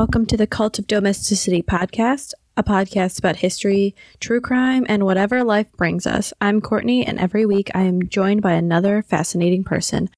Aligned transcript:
Welcome 0.00 0.24
to 0.28 0.36
the 0.38 0.46
Cult 0.46 0.78
of 0.78 0.86
Domesticity 0.86 1.62
podcast, 1.62 2.32
a 2.56 2.62
podcast 2.62 3.18
about 3.18 3.36
history, 3.36 3.94
true 4.18 4.40
crime, 4.40 4.86
and 4.88 5.04
whatever 5.04 5.44
life 5.44 5.70
brings 5.72 6.06
us. 6.06 6.32
I'm 6.40 6.62
Courtney, 6.62 7.04
and 7.04 7.18
every 7.18 7.44
week 7.44 7.70
I 7.74 7.82
am 7.82 8.08
joined 8.08 8.40
by 8.40 8.52
another 8.52 9.02
fascinating 9.02 9.62
person. 9.62 10.08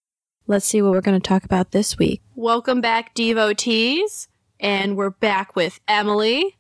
Let's 0.47 0.67
see 0.67 0.83
what 0.83 0.93
we're 0.93 1.01
going 1.01 1.21
to 1.21 1.29
talk 1.29 1.43
about 1.43 1.73
this 1.73 1.99
week. 1.99 2.23
Welcome 2.37 2.81
back, 2.81 3.13
devotees. 3.13 4.29
And 4.61 4.97
we're 4.97 5.11
back 5.11 5.57
with 5.57 5.81
Emily. 5.89 6.59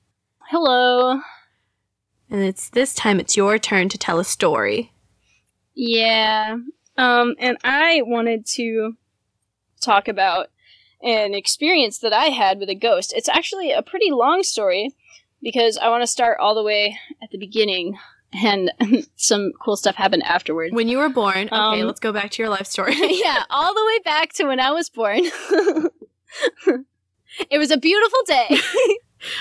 Hello. 0.50 1.20
And 2.28 2.42
it's 2.42 2.70
this 2.70 2.92
time 2.92 3.20
it's 3.20 3.36
your 3.36 3.56
turn 3.56 3.88
to 3.90 3.98
tell 3.98 4.18
a 4.18 4.24
story. 4.24 4.92
Yeah. 5.76 6.56
Um, 6.98 7.36
and 7.38 7.56
I 7.62 8.02
wanted 8.04 8.46
to 8.46 8.96
talk 9.80 10.08
about 10.08 10.48
an 11.02 11.34
experience 11.34 11.98
that 11.98 12.12
I 12.12 12.26
had 12.26 12.58
with 12.58 12.68
a 12.68 12.74
ghost. 12.74 13.12
It's 13.16 13.28
actually 13.28 13.72
a 13.72 13.82
pretty 13.82 14.10
long 14.10 14.42
story 14.42 14.94
because 15.42 15.76
I 15.78 15.88
want 15.88 16.02
to 16.02 16.06
start 16.06 16.38
all 16.40 16.54
the 16.54 16.62
way 16.62 16.96
at 17.22 17.30
the 17.30 17.38
beginning 17.38 17.98
and 18.32 18.70
some 19.16 19.52
cool 19.60 19.76
stuff 19.76 19.96
happened 19.96 20.22
afterward. 20.22 20.72
When 20.72 20.88
you 20.88 20.98
were 20.98 21.08
born, 21.08 21.46
okay, 21.48 21.56
Um, 21.56 21.80
let's 21.80 22.00
go 22.00 22.12
back 22.12 22.30
to 22.32 22.42
your 22.42 22.48
life 22.50 22.66
story. 22.66 22.94
yeah, 22.98 23.44
all 23.50 23.74
the 23.74 23.84
way 23.84 23.98
back 24.04 24.32
to 24.34 24.44
when 24.46 24.60
I 24.60 24.70
was 24.70 24.88
born. 24.88 25.20
it 27.50 27.58
was 27.58 27.70
a 27.70 27.76
beautiful 27.76 28.18
day. 28.26 28.58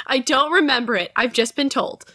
I 0.07 0.19
don't 0.19 0.51
remember 0.51 0.95
it. 0.95 1.11
I've 1.15 1.33
just 1.33 1.55
been 1.55 1.69
told. 1.69 2.05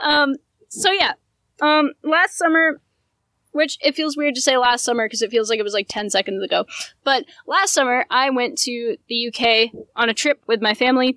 um 0.00 0.34
so 0.68 0.90
yeah. 0.90 1.12
Um 1.60 1.92
last 2.02 2.36
summer 2.36 2.80
which 3.52 3.78
it 3.80 3.94
feels 3.94 4.16
weird 4.16 4.34
to 4.34 4.40
say 4.40 4.56
last 4.56 4.84
summer 4.84 5.06
because 5.06 5.22
it 5.22 5.30
feels 5.30 5.48
like 5.48 5.58
it 5.58 5.64
was 5.64 5.74
like 5.74 5.88
10 5.88 6.10
seconds 6.10 6.42
ago. 6.42 6.66
But 7.04 7.24
last 7.46 7.72
summer 7.72 8.04
I 8.10 8.30
went 8.30 8.58
to 8.58 8.96
the 9.08 9.28
UK 9.28 9.70
on 9.96 10.08
a 10.08 10.14
trip 10.14 10.42
with 10.46 10.60
my 10.60 10.74
family. 10.74 11.16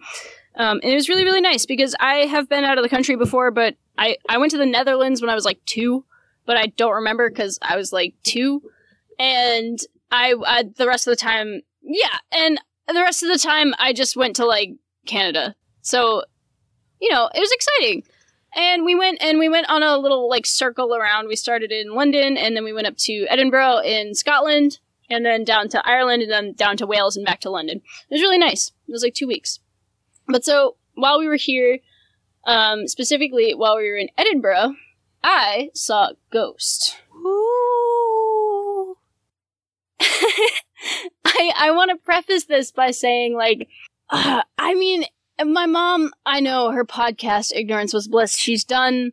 Um, 0.57 0.79
and 0.83 0.91
it 0.91 0.95
was 0.95 1.09
really 1.09 1.25
really 1.25 1.41
nice 1.41 1.65
because 1.65 1.95
I 1.99 2.27
have 2.27 2.47
been 2.47 2.63
out 2.63 2.77
of 2.77 2.83
the 2.83 2.89
country 2.89 3.15
before, 3.15 3.51
but 3.51 3.75
I 3.97 4.17
I 4.29 4.37
went 4.37 4.51
to 4.51 4.57
the 4.57 4.65
Netherlands 4.65 5.21
when 5.21 5.29
I 5.29 5.35
was 5.35 5.45
like 5.45 5.59
2, 5.65 6.03
but 6.45 6.57
I 6.57 6.67
don't 6.67 6.93
remember 6.93 7.29
cuz 7.29 7.59
I 7.61 7.75
was 7.75 7.91
like 7.91 8.15
2 8.23 8.61
and 9.19 9.79
I, 10.11 10.35
I 10.45 10.63
the 10.63 10.87
rest 10.87 11.07
of 11.07 11.11
the 11.11 11.17
time 11.17 11.61
yeah, 11.81 12.17
and 12.31 12.59
the 12.87 13.01
rest 13.01 13.23
of 13.23 13.29
the 13.29 13.39
time 13.39 13.73
I 13.77 13.93
just 13.93 14.15
went 14.15 14.35
to 14.37 14.45
like 14.45 14.71
Canada. 15.05 15.55
So, 15.81 16.23
you 16.99 17.11
know, 17.11 17.29
it 17.33 17.39
was 17.39 17.51
exciting. 17.51 18.03
And 18.55 18.85
we 18.85 18.95
went 18.95 19.21
and 19.21 19.37
we 19.37 19.49
went 19.49 19.69
on 19.69 19.83
a 19.83 19.97
little 19.97 20.29
like 20.29 20.45
circle 20.45 20.95
around. 20.95 21.27
We 21.27 21.35
started 21.35 21.71
in 21.71 21.93
London 21.93 22.37
and 22.37 22.55
then 22.55 22.63
we 22.63 22.71
went 22.71 22.87
up 22.87 22.95
to 22.99 23.25
Edinburgh 23.29 23.79
in 23.79 24.15
Scotland 24.15 24.79
and 25.09 25.25
then 25.25 25.43
down 25.43 25.67
to 25.69 25.85
Ireland 25.85 26.23
and 26.23 26.31
then 26.31 26.53
down 26.53 26.77
to 26.77 26.87
Wales 26.87 27.17
and 27.17 27.25
back 27.25 27.41
to 27.41 27.49
London. 27.49 27.81
It 28.09 28.13
was 28.13 28.21
really 28.21 28.37
nice. 28.37 28.71
It 28.87 28.91
was 28.91 29.03
like 29.03 29.13
2 29.13 29.27
weeks. 29.27 29.59
But 30.27 30.45
so 30.45 30.77
while 30.93 31.19
we 31.19 31.27
were 31.27 31.35
here 31.35 31.79
um 32.47 32.87
specifically 32.87 33.53
while 33.53 33.75
we 33.75 33.89
were 33.89 33.97
in 33.97 34.09
Edinburgh, 34.17 34.75
I 35.21 35.69
saw 35.73 36.05
a 36.05 36.15
ghost. 36.31 36.97
Ooh. 37.13 38.97
I 39.99 41.51
I 41.57 41.71
want 41.71 41.91
to 41.91 41.97
preface 41.97 42.45
this 42.45 42.71
by 42.71 42.91
saying 42.91 43.35
like 43.35 43.67
uh, 44.09 44.43
I 44.57 44.75
mean 44.75 45.03
my 45.43 45.65
mom 45.65 46.11
I 46.25 46.39
know 46.39 46.71
her 46.71 46.85
podcast 46.85 47.51
Ignorance 47.55 47.93
Was 47.93 48.07
Bliss 48.07 48.37
she's 48.37 48.63
done 48.63 49.11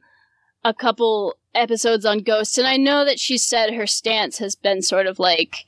a 0.64 0.72
couple 0.72 1.36
episodes 1.54 2.04
on 2.06 2.20
ghosts 2.20 2.58
and 2.58 2.66
I 2.66 2.76
know 2.76 3.04
that 3.04 3.18
she 3.18 3.36
said 3.36 3.74
her 3.74 3.86
stance 3.86 4.38
has 4.38 4.54
been 4.54 4.82
sort 4.82 5.06
of 5.06 5.18
like 5.18 5.64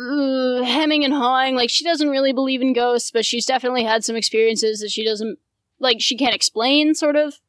uh, 0.00 0.62
hemming 0.62 1.04
and 1.04 1.12
hawing 1.12 1.56
like 1.56 1.70
she 1.70 1.84
doesn't 1.84 2.08
really 2.08 2.32
believe 2.32 2.62
in 2.62 2.72
ghosts 2.72 3.10
but 3.10 3.26
she's 3.26 3.46
definitely 3.46 3.84
had 3.84 4.04
some 4.04 4.16
experiences 4.16 4.80
that 4.80 4.90
she 4.90 5.04
doesn't 5.04 5.38
like 5.78 6.00
she 6.00 6.16
can't 6.16 6.34
explain 6.34 6.94
sort 6.94 7.16
of 7.16 7.40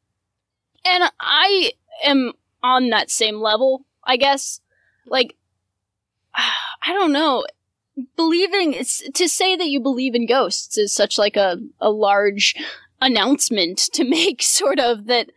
and 0.84 1.04
I 1.20 1.72
am 2.04 2.32
on 2.62 2.90
that 2.90 3.10
same 3.10 3.40
level 3.40 3.86
I 4.04 4.16
guess 4.16 4.60
like 5.06 5.36
I 6.34 6.92
don't 6.92 7.12
know. 7.12 7.44
Believing 8.16 8.72
it's 8.72 9.02
to 9.10 9.28
say 9.28 9.56
that 9.56 9.68
you 9.68 9.80
believe 9.80 10.14
in 10.14 10.26
ghosts 10.26 10.78
is 10.78 10.94
such 10.94 11.18
like 11.18 11.36
a 11.36 11.58
a 11.80 11.90
large 11.90 12.54
announcement 13.00 13.78
to 13.92 14.04
make 14.08 14.42
sort 14.42 14.78
of 14.78 15.06
that 15.06 15.30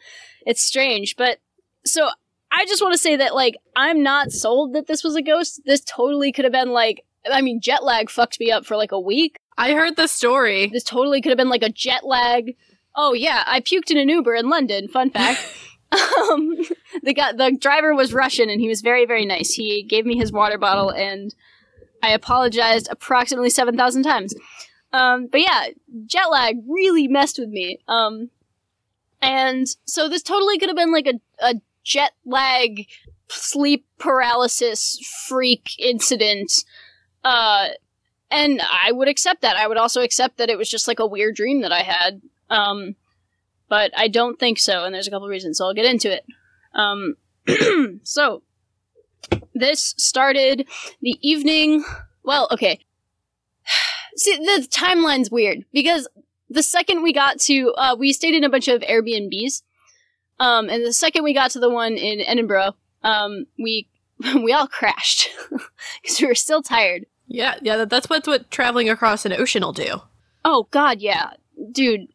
it's 0.45 0.61
strange. 0.61 1.15
But 1.15 1.39
so 1.85 2.09
I 2.51 2.65
just 2.65 2.81
want 2.81 2.93
to 2.93 2.97
say 2.97 3.15
that 3.17 3.35
like 3.35 3.57
I'm 3.75 4.03
not 4.03 4.31
sold 4.31 4.73
that 4.73 4.87
this 4.87 5.03
was 5.03 5.15
a 5.15 5.21
ghost. 5.21 5.61
This 5.65 5.81
totally 5.81 6.31
could 6.31 6.45
have 6.45 6.53
been 6.53 6.71
like 6.71 7.05
I 7.29 7.41
mean 7.41 7.59
jet 7.61 7.83
lag 7.83 8.09
fucked 8.09 8.39
me 8.39 8.51
up 8.51 8.65
for 8.65 8.77
like 8.77 8.91
a 8.91 8.99
week. 8.99 9.37
I 9.57 9.73
heard 9.73 9.95
the 9.95 10.07
story. 10.07 10.67
This 10.67 10.83
totally 10.83 11.21
could 11.21 11.29
have 11.29 11.37
been 11.37 11.49
like 11.49 11.63
a 11.63 11.69
jet 11.69 12.05
lag. 12.05 12.55
Oh 12.95 13.13
yeah, 13.13 13.43
I 13.45 13.59
puked 13.59 13.91
in 13.91 13.97
an 13.97 14.09
Uber 14.09 14.35
in 14.35 14.49
London. 14.49 14.87
Fun 14.87 15.09
fact. 15.09 15.45
um, 16.31 16.55
the 17.03 17.13
guy, 17.13 17.33
the 17.33 17.55
driver 17.59 17.93
was 17.93 18.13
Russian, 18.13 18.49
and 18.49 18.59
he 18.59 18.67
was 18.67 18.81
very, 18.81 19.05
very 19.05 19.25
nice. 19.25 19.53
He 19.53 19.83
gave 19.83 20.05
me 20.05 20.17
his 20.17 20.31
water 20.31 20.57
bottle, 20.57 20.89
and 20.89 21.33
I 22.05 22.11
apologized 22.11 22.87
approximately 22.91 23.49
seven 23.49 23.75
thousand 23.75 24.03
times. 24.03 24.35
Um, 24.93 25.27
but 25.27 25.41
yeah, 25.41 25.67
jet 26.05 26.29
lag 26.31 26.57
really 26.67 27.07
messed 27.07 27.39
with 27.39 27.49
me. 27.49 27.79
Um, 27.87 28.29
and 29.21 29.67
so 29.85 30.07
this 30.07 30.21
totally 30.21 30.57
could 30.57 30.69
have 30.69 30.77
been 30.77 30.93
like 30.93 31.07
a, 31.07 31.19
a 31.43 31.55
jet 31.83 32.11
lag 32.25 32.87
sleep 33.27 33.85
paralysis 33.97 34.99
freak 35.27 35.69
incident. 35.79 36.63
Uh, 37.23 37.69
and 38.29 38.61
I 38.61 38.91
would 38.91 39.07
accept 39.07 39.41
that. 39.41 39.55
I 39.55 39.67
would 39.67 39.77
also 39.77 40.01
accept 40.01 40.37
that 40.37 40.49
it 40.49 40.57
was 40.57 40.69
just 40.69 40.87
like 40.87 40.99
a 40.99 41.07
weird 41.07 41.35
dream 41.35 41.61
that 41.61 41.71
I 41.71 41.81
had. 41.81 42.21
Um, 42.49 42.95
but 43.67 43.91
I 43.97 44.07
don't 44.07 44.39
think 44.39 44.59
so, 44.59 44.83
and 44.83 44.93
there's 44.93 45.07
a 45.07 45.11
couple 45.11 45.27
reasons, 45.27 45.57
so 45.57 45.65
I'll 45.65 45.73
get 45.73 45.85
into 45.85 46.11
it. 46.13 46.25
Um, 46.73 47.15
so, 48.03 48.43
this 49.55 49.95
started 49.97 50.67
the 51.01 51.17
evening. 51.21 51.83
Well, 52.23 52.47
okay. 52.51 52.79
See, 54.17 54.35
the 54.35 54.67
timeline's 54.69 55.31
weird 55.31 55.65
because 55.73 56.07
the 56.49 56.63
second 56.63 57.01
we 57.01 57.11
got 57.11 57.39
to, 57.41 57.73
uh, 57.77 57.95
we 57.97 58.13
stayed 58.13 58.35
in 58.35 58.43
a 58.43 58.49
bunch 58.49 58.67
of 58.67 58.81
Airbnbs, 58.81 59.63
um, 60.39 60.69
and 60.69 60.85
the 60.85 60.93
second 60.93 61.23
we 61.23 61.33
got 61.33 61.51
to 61.51 61.59
the 61.59 61.69
one 61.69 61.93
in 61.93 62.21
Edinburgh, 62.21 62.75
um, 63.03 63.47
we 63.57 63.87
we 64.35 64.53
all 64.53 64.67
crashed 64.67 65.29
because 66.01 66.21
we 66.21 66.27
were 66.27 66.35
still 66.35 66.61
tired. 66.61 67.05
Yeah, 67.27 67.55
yeah, 67.61 67.85
that's 67.85 68.09
what 68.09 68.27
what 68.27 68.51
traveling 68.51 68.89
across 68.89 69.25
an 69.25 69.33
ocean 69.33 69.63
will 69.63 69.73
do. 69.73 70.01
Oh 70.43 70.67
God, 70.71 71.01
yeah, 71.01 71.31
dude. 71.71 72.07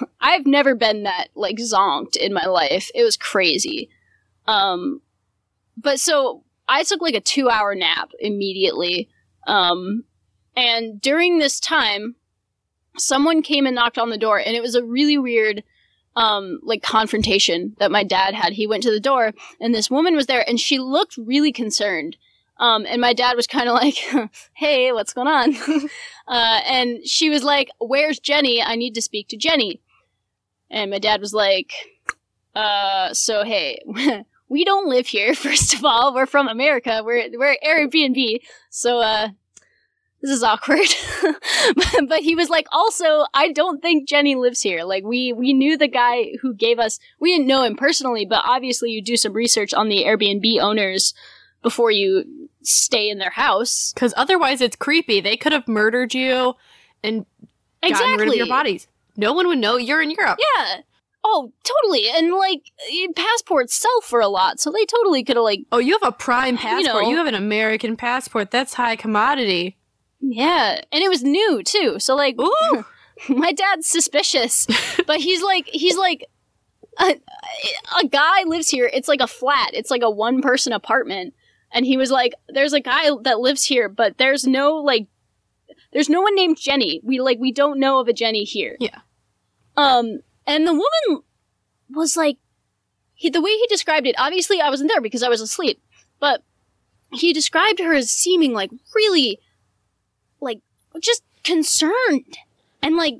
I've 0.20 0.46
never 0.46 0.74
been 0.74 1.04
that 1.04 1.28
like 1.34 1.56
zonked 1.56 2.16
in 2.16 2.32
my 2.32 2.46
life. 2.46 2.90
It 2.94 3.04
was 3.04 3.16
crazy. 3.16 3.90
Um, 4.46 5.00
but 5.76 6.00
so 6.00 6.44
I 6.68 6.82
took 6.82 7.00
like 7.00 7.14
a 7.14 7.20
two 7.20 7.48
hour 7.48 7.74
nap 7.74 8.10
immediately. 8.18 9.08
Um, 9.46 10.04
and 10.56 11.00
during 11.00 11.38
this 11.38 11.60
time, 11.60 12.16
someone 12.96 13.42
came 13.42 13.66
and 13.66 13.74
knocked 13.74 13.98
on 13.98 14.10
the 14.10 14.18
door, 14.18 14.38
and 14.38 14.56
it 14.56 14.62
was 14.62 14.74
a 14.74 14.84
really 14.84 15.18
weird, 15.18 15.62
um, 16.16 16.60
like 16.62 16.82
confrontation 16.82 17.76
that 17.78 17.90
my 17.90 18.02
dad 18.02 18.34
had. 18.34 18.54
He 18.54 18.66
went 18.66 18.82
to 18.84 18.90
the 18.90 19.00
door, 19.00 19.32
and 19.60 19.74
this 19.74 19.90
woman 19.90 20.16
was 20.16 20.26
there, 20.26 20.44
and 20.48 20.58
she 20.58 20.78
looked 20.78 21.16
really 21.16 21.52
concerned. 21.52 22.16
Um, 22.58 22.86
and 22.88 23.02
my 23.02 23.12
dad 23.12 23.36
was 23.36 23.46
kind 23.46 23.68
of 23.68 23.74
like, 23.74 23.96
"Hey, 24.54 24.90
what's 24.92 25.12
going 25.12 25.28
on?" 25.28 25.54
uh, 26.28 26.60
and 26.66 27.06
she 27.06 27.28
was 27.28 27.44
like, 27.44 27.68
"Where's 27.78 28.18
Jenny? 28.18 28.62
I 28.62 28.76
need 28.76 28.94
to 28.94 29.02
speak 29.02 29.28
to 29.28 29.36
Jenny." 29.36 29.82
And 30.70 30.90
my 30.90 30.98
dad 30.98 31.20
was 31.20 31.34
like, 31.34 31.72
"Uh, 32.54 33.12
so 33.12 33.44
hey, 33.44 33.78
we 34.48 34.64
don't 34.64 34.88
live 34.88 35.06
here. 35.06 35.34
First 35.46 35.74
of 35.74 35.84
all, 35.84 36.14
we're 36.14 36.26
from 36.26 36.48
America. 36.48 37.02
We're 37.04 37.28
we're 37.32 37.56
Airbnb. 37.64 38.40
So 38.70 39.00
uh, 39.00 39.28
this 40.22 40.30
is 40.30 40.42
awkward." 40.42 40.88
but, 41.76 42.08
but 42.08 42.20
he 42.20 42.34
was 42.34 42.50
like, 42.50 42.66
"Also, 42.72 43.26
I 43.34 43.52
don't 43.52 43.80
think 43.80 44.08
Jenny 44.08 44.34
lives 44.34 44.60
here. 44.60 44.84
Like 44.84 45.04
we 45.04 45.32
we 45.32 45.52
knew 45.52 45.76
the 45.76 45.88
guy 45.88 46.32
who 46.42 46.54
gave 46.54 46.78
us. 46.78 46.98
We 47.20 47.32
didn't 47.32 47.48
know 47.48 47.62
him 47.62 47.76
personally, 47.76 48.24
but 48.24 48.44
obviously 48.46 48.90
you 48.90 49.02
do 49.02 49.16
some 49.16 49.32
research 49.32 49.74
on 49.74 49.88
the 49.88 50.04
Airbnb 50.04 50.60
owners." 50.60 51.14
Before 51.62 51.90
you 51.90 52.48
stay 52.62 53.10
in 53.10 53.18
their 53.18 53.30
house, 53.30 53.92
Because 53.92 54.14
otherwise, 54.16 54.60
it's 54.60 54.76
creepy. 54.76 55.20
They 55.20 55.36
could 55.36 55.52
have 55.52 55.66
murdered 55.66 56.14
you 56.14 56.54
and 57.02 57.26
gotten 57.82 58.18
rid 58.18 58.28
of 58.28 58.34
your 58.36 58.46
bodies. 58.46 58.86
No 59.16 59.32
one 59.32 59.48
would 59.48 59.58
know 59.58 59.76
you're 59.76 60.02
in 60.02 60.10
Europe. 60.10 60.38
Yeah. 60.38 60.80
Oh, 61.28 61.52
totally. 61.64 62.08
And 62.08 62.32
like 62.34 62.62
eh, 62.92 63.08
passports 63.16 63.74
sell 63.74 64.00
for 64.02 64.20
a 64.20 64.28
lot, 64.28 64.60
so 64.60 64.70
they 64.70 64.84
totally 64.86 65.24
could 65.24 65.36
have 65.36 65.42
like 65.42 65.60
Oh, 65.72 65.78
you 65.78 65.92
have 65.98 66.06
a 66.08 66.12
prime 66.12 66.56
passport. 66.56 67.02
know. 67.02 67.10
you 67.10 67.16
have 67.16 67.26
an 67.26 67.34
American 67.34 67.96
passport. 67.96 68.50
That's 68.52 68.74
high 68.74 68.94
commodity. 68.96 69.76
yeah, 70.20 70.80
and 70.92 71.02
it 71.02 71.08
was 71.08 71.22
new 71.24 71.62
too. 71.64 71.98
So 71.98 72.14
like 72.14 72.36
Ooh. 72.40 72.84
my 73.28 73.50
dad's 73.52 73.88
suspicious, 73.88 74.66
but 75.06 75.18
he's 75.20 75.42
like 75.42 75.66
he's 75.66 75.96
like 75.96 76.26
a, 76.98 77.16
a 78.00 78.06
guy 78.06 78.44
lives 78.44 78.68
here. 78.68 78.88
It's 78.92 79.08
like 79.08 79.20
a 79.20 79.26
flat. 79.26 79.70
It's 79.74 79.90
like 79.90 80.02
a 80.02 80.10
one 80.10 80.42
person 80.42 80.72
apartment. 80.72 81.34
And 81.72 81.84
he 81.84 81.96
was 81.96 82.10
like, 82.12 82.32
"There's 82.48 82.72
a 82.72 82.80
guy 82.80 83.10
that 83.22 83.40
lives 83.40 83.64
here, 83.64 83.88
but 83.88 84.16
there's 84.18 84.46
no 84.46 84.76
like 84.76 85.08
There's 85.92 86.08
no 86.08 86.20
one 86.20 86.36
named 86.36 86.56
Jenny. 86.58 87.00
We 87.02 87.20
like 87.20 87.38
we 87.40 87.50
don't 87.52 87.80
know 87.80 87.98
of 87.98 88.06
a 88.06 88.12
Jenny 88.12 88.44
here. 88.44 88.76
Yeah. 88.78 89.00
Um, 89.76 90.20
and 90.46 90.66
the 90.66 90.72
woman 90.72 91.24
was 91.90 92.16
like, 92.16 92.38
he, 93.14 93.30
the 93.30 93.40
way 93.40 93.50
he 93.50 93.66
described 93.68 94.06
it. 94.06 94.14
Obviously, 94.18 94.60
I 94.60 94.70
wasn't 94.70 94.90
there 94.90 95.00
because 95.00 95.22
I 95.22 95.28
was 95.28 95.40
asleep, 95.40 95.80
but 96.20 96.42
he 97.12 97.32
described 97.32 97.80
her 97.80 97.94
as 97.94 98.10
seeming 98.10 98.52
like 98.52 98.70
really, 98.94 99.40
like 100.40 100.60
just 101.00 101.22
concerned 101.42 102.38
and 102.82 102.96
like, 102.96 103.14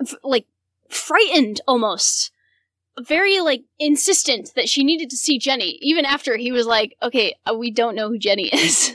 f- 0.00 0.14
like 0.22 0.46
frightened 0.88 1.60
almost. 1.66 2.30
Very 2.98 3.40
like 3.40 3.62
insistent 3.78 4.52
that 4.56 4.68
she 4.68 4.84
needed 4.84 5.08
to 5.10 5.16
see 5.16 5.38
Jenny, 5.38 5.78
even 5.80 6.04
after 6.04 6.36
he 6.36 6.52
was 6.52 6.66
like, 6.66 6.96
"Okay, 7.02 7.34
uh, 7.46 7.54
we 7.54 7.70
don't 7.70 7.94
know 7.94 8.08
who 8.08 8.18
Jenny 8.18 8.48
is." 8.52 8.94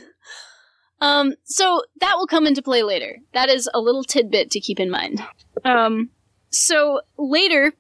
um, 1.02 1.34
so 1.46 1.82
that 2.02 2.16
will 2.18 2.28
come 2.28 2.46
into 2.46 2.62
play 2.62 2.84
later. 2.84 3.18
That 3.34 3.50
is 3.50 3.68
a 3.74 3.80
little 3.80 4.04
tidbit 4.04 4.52
to 4.52 4.60
keep 4.60 4.80
in 4.80 4.92
mind. 4.92 5.24
Um, 5.64 6.12
so 6.56 7.02
later 7.18 7.74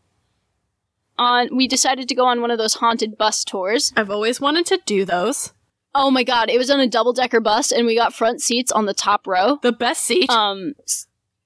on 1.17 1.55
we 1.55 1.67
decided 1.67 2.09
to 2.09 2.15
go 2.15 2.25
on 2.25 2.41
one 2.41 2.51
of 2.51 2.57
those 2.57 2.75
haunted 2.75 3.17
bus 3.17 3.43
tours. 3.43 3.93
I've 3.95 4.09
always 4.09 4.41
wanted 4.41 4.65
to 4.67 4.79
do 4.85 5.05
those. 5.05 5.53
Oh 5.93 6.11
my 6.11 6.23
god, 6.23 6.49
it 6.49 6.57
was 6.57 6.69
on 6.69 6.79
a 6.79 6.87
double 6.87 7.13
decker 7.13 7.39
bus 7.39 7.71
and 7.71 7.85
we 7.85 7.95
got 7.95 8.13
front 8.13 8.41
seats 8.41 8.71
on 8.71 8.85
the 8.85 8.93
top 8.93 9.25
row. 9.27 9.59
The 9.61 9.71
best 9.71 10.03
seat. 10.03 10.29
Um 10.29 10.73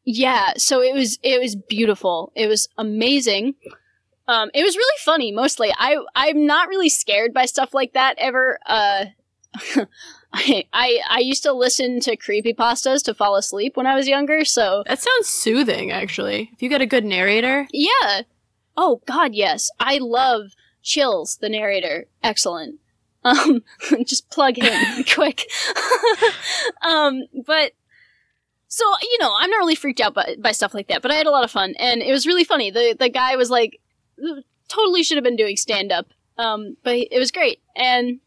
yeah, 0.06 0.54
so 0.58 0.82
it 0.82 0.94
was 0.94 1.20
it 1.22 1.40
was 1.40 1.56
beautiful. 1.56 2.32
It 2.36 2.48
was 2.48 2.68
amazing. 2.78 3.56
Um 4.28 4.50
it 4.54 4.64
was 4.64 4.76
really 4.76 4.98
funny 5.00 5.32
mostly. 5.32 5.72
I 5.78 5.98
I'm 6.16 6.46
not 6.46 6.68
really 6.68 6.90
scared 6.90 7.34
by 7.34 7.46
stuff 7.46 7.74
like 7.74 7.94
that 7.94 8.16
ever. 8.18 8.60
Uh 8.66 9.06
I, 10.32 10.66
I 10.74 11.00
I 11.10 11.20
used 11.20 11.44
to 11.44 11.54
listen 11.54 12.00
to 12.02 12.16
creepy 12.16 12.54
pastas 12.54 13.04
to 13.04 13.14
fall 13.14 13.36
asleep 13.36 13.76
when 13.76 13.88
I 13.88 13.96
was 13.96 14.08
younger, 14.08 14.46
so 14.46 14.84
that 14.88 15.02
sounds 15.02 15.28
soothing 15.28 15.92
actually. 15.92 16.52
If 16.54 16.62
you 16.62 16.70
get 16.70 16.82
a 16.82 16.86
good 16.86 17.06
narrator. 17.06 17.68
Yeah. 17.72 18.22
Oh 18.78 19.02
god, 19.06 19.34
yes. 19.34 19.70
I 19.80 19.98
love 19.98 20.52
Chills, 20.84 21.38
the 21.38 21.50
narrator. 21.50 22.06
Excellent. 22.24 22.80
Um 23.24 23.64
just 24.06 24.30
plug 24.30 24.58
him 24.58 25.04
quick. 25.14 25.50
um 26.88 27.24
but 27.46 27.74
so, 28.68 28.86
you 29.02 29.18
know, 29.20 29.36
I'm 29.36 29.50
not 29.50 29.58
really 29.58 29.74
freaked 29.74 30.00
out 30.00 30.14
by, 30.14 30.36
by 30.40 30.52
stuff 30.52 30.76
like 30.76 30.90
that, 30.90 31.02
but 31.02 31.10
I 31.10 31.16
had 31.16 31.26
a 31.26 31.32
lot 31.32 31.44
of 31.44 31.50
fun 31.50 31.74
and 31.80 32.04
it 32.04 32.12
was 32.12 32.28
really 32.28 32.44
funny. 32.44 32.70
The 32.70 32.96
the 32.98 33.10
guy 33.10 33.36
was 33.36 33.50
like 33.50 33.80
totally 34.68 35.02
should 35.02 35.18
have 35.18 35.24
been 35.24 35.36
doing 35.36 35.58
stand 35.58 35.92
up. 35.92 36.08
Um 36.38 36.78
but 36.84 36.96
it 36.96 37.18
was 37.18 37.32
great. 37.32 37.62
And 37.76 38.20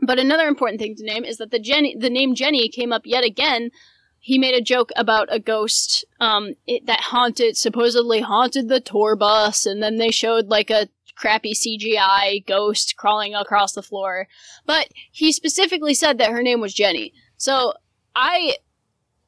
but 0.00 0.18
another 0.18 0.46
important 0.46 0.80
thing 0.80 0.94
to 0.96 1.04
name 1.04 1.24
is 1.24 1.38
that 1.38 1.50
the 1.50 1.58
Jenny, 1.58 1.96
the 1.98 2.10
name 2.10 2.34
Jenny 2.34 2.68
came 2.68 2.92
up 2.92 3.02
yet 3.04 3.24
again. 3.24 3.70
He 4.18 4.38
made 4.38 4.54
a 4.54 4.60
joke 4.60 4.90
about 4.96 5.28
a 5.30 5.38
ghost 5.38 6.04
um, 6.20 6.54
it, 6.66 6.86
that 6.86 7.00
haunted, 7.00 7.56
supposedly 7.56 8.20
haunted 8.20 8.68
the 8.68 8.80
tour 8.80 9.16
bus, 9.16 9.66
and 9.66 9.82
then 9.82 9.96
they 9.96 10.10
showed 10.10 10.48
like 10.48 10.70
a 10.70 10.88
crappy 11.14 11.54
CGI 11.54 12.44
ghost 12.46 12.96
crawling 12.96 13.34
across 13.34 13.72
the 13.72 13.82
floor. 13.82 14.28
But 14.66 14.88
he 15.10 15.32
specifically 15.32 15.94
said 15.94 16.18
that 16.18 16.30
her 16.30 16.42
name 16.42 16.60
was 16.60 16.74
Jenny. 16.74 17.12
So 17.36 17.74
I 18.14 18.56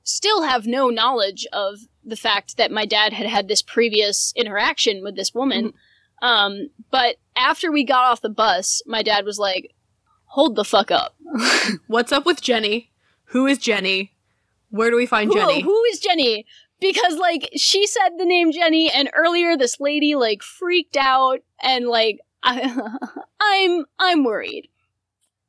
still 0.02 0.42
have 0.42 0.66
no 0.66 0.88
knowledge 0.88 1.46
of 1.52 1.80
the 2.04 2.16
fact 2.16 2.56
that 2.56 2.70
my 2.70 2.86
dad 2.86 3.12
had 3.12 3.26
had 3.26 3.48
this 3.48 3.62
previous 3.62 4.32
interaction 4.36 5.02
with 5.02 5.16
this 5.16 5.34
woman. 5.34 5.68
Mm-hmm. 5.68 6.26
Um, 6.26 6.70
but 6.90 7.16
after 7.36 7.70
we 7.70 7.84
got 7.84 8.04
off 8.04 8.20
the 8.20 8.28
bus, 8.28 8.82
my 8.86 9.02
dad 9.02 9.24
was 9.24 9.38
like, 9.38 9.72
hold 10.28 10.56
the 10.56 10.64
fuck 10.64 10.90
up. 10.90 11.16
What's 11.86 12.12
up 12.12 12.24
with 12.24 12.40
Jenny? 12.40 12.90
Who 13.26 13.46
is 13.46 13.58
Jenny? 13.58 14.12
Where 14.70 14.90
do 14.90 14.96
we 14.96 15.06
find 15.06 15.30
who, 15.30 15.38
Jenny? 15.38 15.62
Who 15.62 15.84
is 15.84 15.98
Jenny? 15.98 16.46
Because 16.80 17.16
like 17.16 17.50
she 17.56 17.86
said 17.86 18.10
the 18.16 18.24
name 18.24 18.52
Jenny, 18.52 18.90
and 18.90 19.10
earlier 19.14 19.56
this 19.56 19.80
lady 19.80 20.14
like 20.14 20.42
freaked 20.42 20.96
out, 20.96 21.40
and 21.60 21.88
like 21.88 22.20
I, 22.42 22.90
I'm 23.40 23.84
I'm 23.98 24.24
worried. 24.24 24.68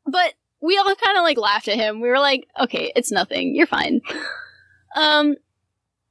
But 0.06 0.34
we 0.62 0.78
all 0.78 0.86
kind 0.96 1.18
of 1.18 1.24
like 1.24 1.38
laughed 1.38 1.68
at 1.68 1.78
him. 1.78 2.02
We 2.02 2.10
were 2.10 2.20
like, 2.20 2.48
okay, 2.60 2.92
it's 2.96 3.12
nothing. 3.12 3.56
You're 3.56 3.68
fine. 3.68 4.02
Um, 4.96 5.36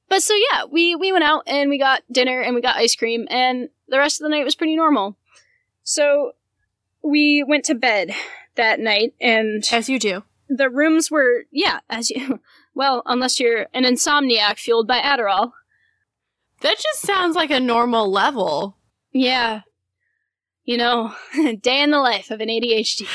but 0.09 0.23
so 0.23 0.35
yeah, 0.35 0.67
we 0.71 0.95
we 0.95 1.11
went 1.11 1.25
out 1.25 1.43
and 1.49 1.69
we 1.69 1.79
got 1.79 2.03
dinner 2.13 2.41
and 2.41 2.55
we 2.55 2.61
got 2.61 2.77
ice 2.77 2.95
cream, 2.95 3.27
and 3.29 3.69
the 3.89 3.99
rest 3.99 4.21
of 4.21 4.25
the 4.25 4.29
night 4.29 4.45
was 4.45 4.55
pretty 4.55 4.77
normal. 4.77 5.17
So 5.83 6.33
we 7.03 7.43
went 7.43 7.65
to 7.65 7.75
bed 7.75 8.13
that 8.59 8.79
night, 8.79 9.15
and 9.21 9.67
as 9.73 9.89
you 9.89 9.99
do, 9.99 10.23
the 10.49 10.69
rooms 10.69 11.11
were 11.11 11.45
yeah, 11.51 11.81
as 11.89 12.11
you 12.11 12.41
well, 12.75 13.03
unless 13.07 13.41
you're 13.41 13.67
an 13.73 13.85
insomniac 13.85 14.59
fueled 14.59 14.87
by 14.87 15.01
Adderall. 15.01 15.53
That 16.61 16.77
just 16.77 17.01
sounds 17.01 17.37
like 17.37 17.51
a 17.51 17.61
normal 17.61 18.11
level. 18.11 18.77
Yeah. 19.13 19.61
You 20.65 20.77
know, 20.77 21.15
day 21.61 21.81
in 21.81 21.91
the 21.91 22.01
life 22.01 22.31
of 22.31 22.41
an 22.41 22.49
ADHD. 22.49 23.07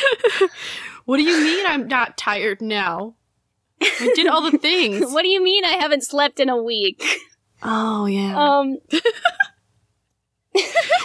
what 1.06 1.18
do 1.18 1.24
you 1.24 1.44
mean 1.44 1.66
I'm 1.68 1.88
not 1.88 2.18
tired 2.18 2.62
now? 2.62 3.16
I 3.81 4.13
did 4.16 4.28
all 4.28 4.50
the 4.50 4.57
things. 4.57 5.12
what 5.12 5.24
do 5.24 5.28
you 5.28 5.44
mean 5.44 5.66
I 5.66 5.74
haven't 5.74 6.06
slept 6.06 6.40
in 6.40 6.48
a 6.50 6.62
week? 6.62 7.04
Oh 7.62 8.06
yeah. 8.06 8.36
Um 8.36 8.78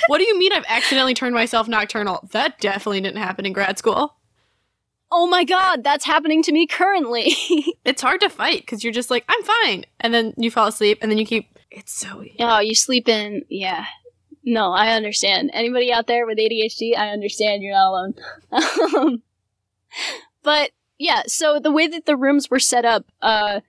What 0.09 0.19
do 0.19 0.25
you 0.25 0.39
mean 0.39 0.53
I've 0.53 0.65
accidentally 0.69 1.15
turned 1.15 1.35
myself 1.35 1.69
nocturnal? 1.69 2.29
That 2.33 2.61
definitely 2.61 3.01
didn't 3.01 3.19
happen 3.23 3.47
in 3.47 3.53
grad 3.53 3.79
school 3.79 4.18
oh 5.11 5.27
my 5.27 5.45
god, 5.45 5.85
that's 5.85 6.05
happening 6.05 6.43
to 6.45 6.53
me 6.53 6.67
currently. 6.67 7.35
it's 7.85 8.03
hard 8.03 8.21
to 8.21 8.29
fight 8.29 8.61
because 8.61 8.85
you're 8.85 8.93
just 8.93 9.11
like, 9.11 9.25
I'm 9.29 9.43
fine. 9.43 9.85
And 10.01 10.13
then 10.13 10.35
you 10.37 10.51
fall 10.51 10.69
asleep 10.69 10.99
and 11.01 11.11
then 11.11 11.19
you 11.19 11.27
keep. 11.27 11.59
It's 11.71 11.93
so. 11.93 12.25
Oh, 12.41 12.61
you 12.61 12.75
sleep 12.75 13.09
in. 13.09 13.45
Yeah. 13.49 13.87
No, 14.45 14.73
I 14.73 14.93
understand. 14.95 15.51
Anybody 15.53 15.93
out 15.93 16.07
there 16.07 16.27
with 16.27 16.39
ADHD, 16.39 16.97
I 16.97 17.11
understand 17.11 17.63
you're 17.63 17.75
not 17.75 17.91
alone. 17.91 18.15
um, 18.97 19.23
but 20.43 20.71
yeah, 20.99 21.23
so 21.27 21.61
the 21.61 21.73
way 21.73 21.87
that 21.87 22.07
the 22.07 22.17
rooms 22.17 22.51
were 22.51 22.59
set 22.59 22.85
up, 22.85 23.05
uh, 23.21 23.61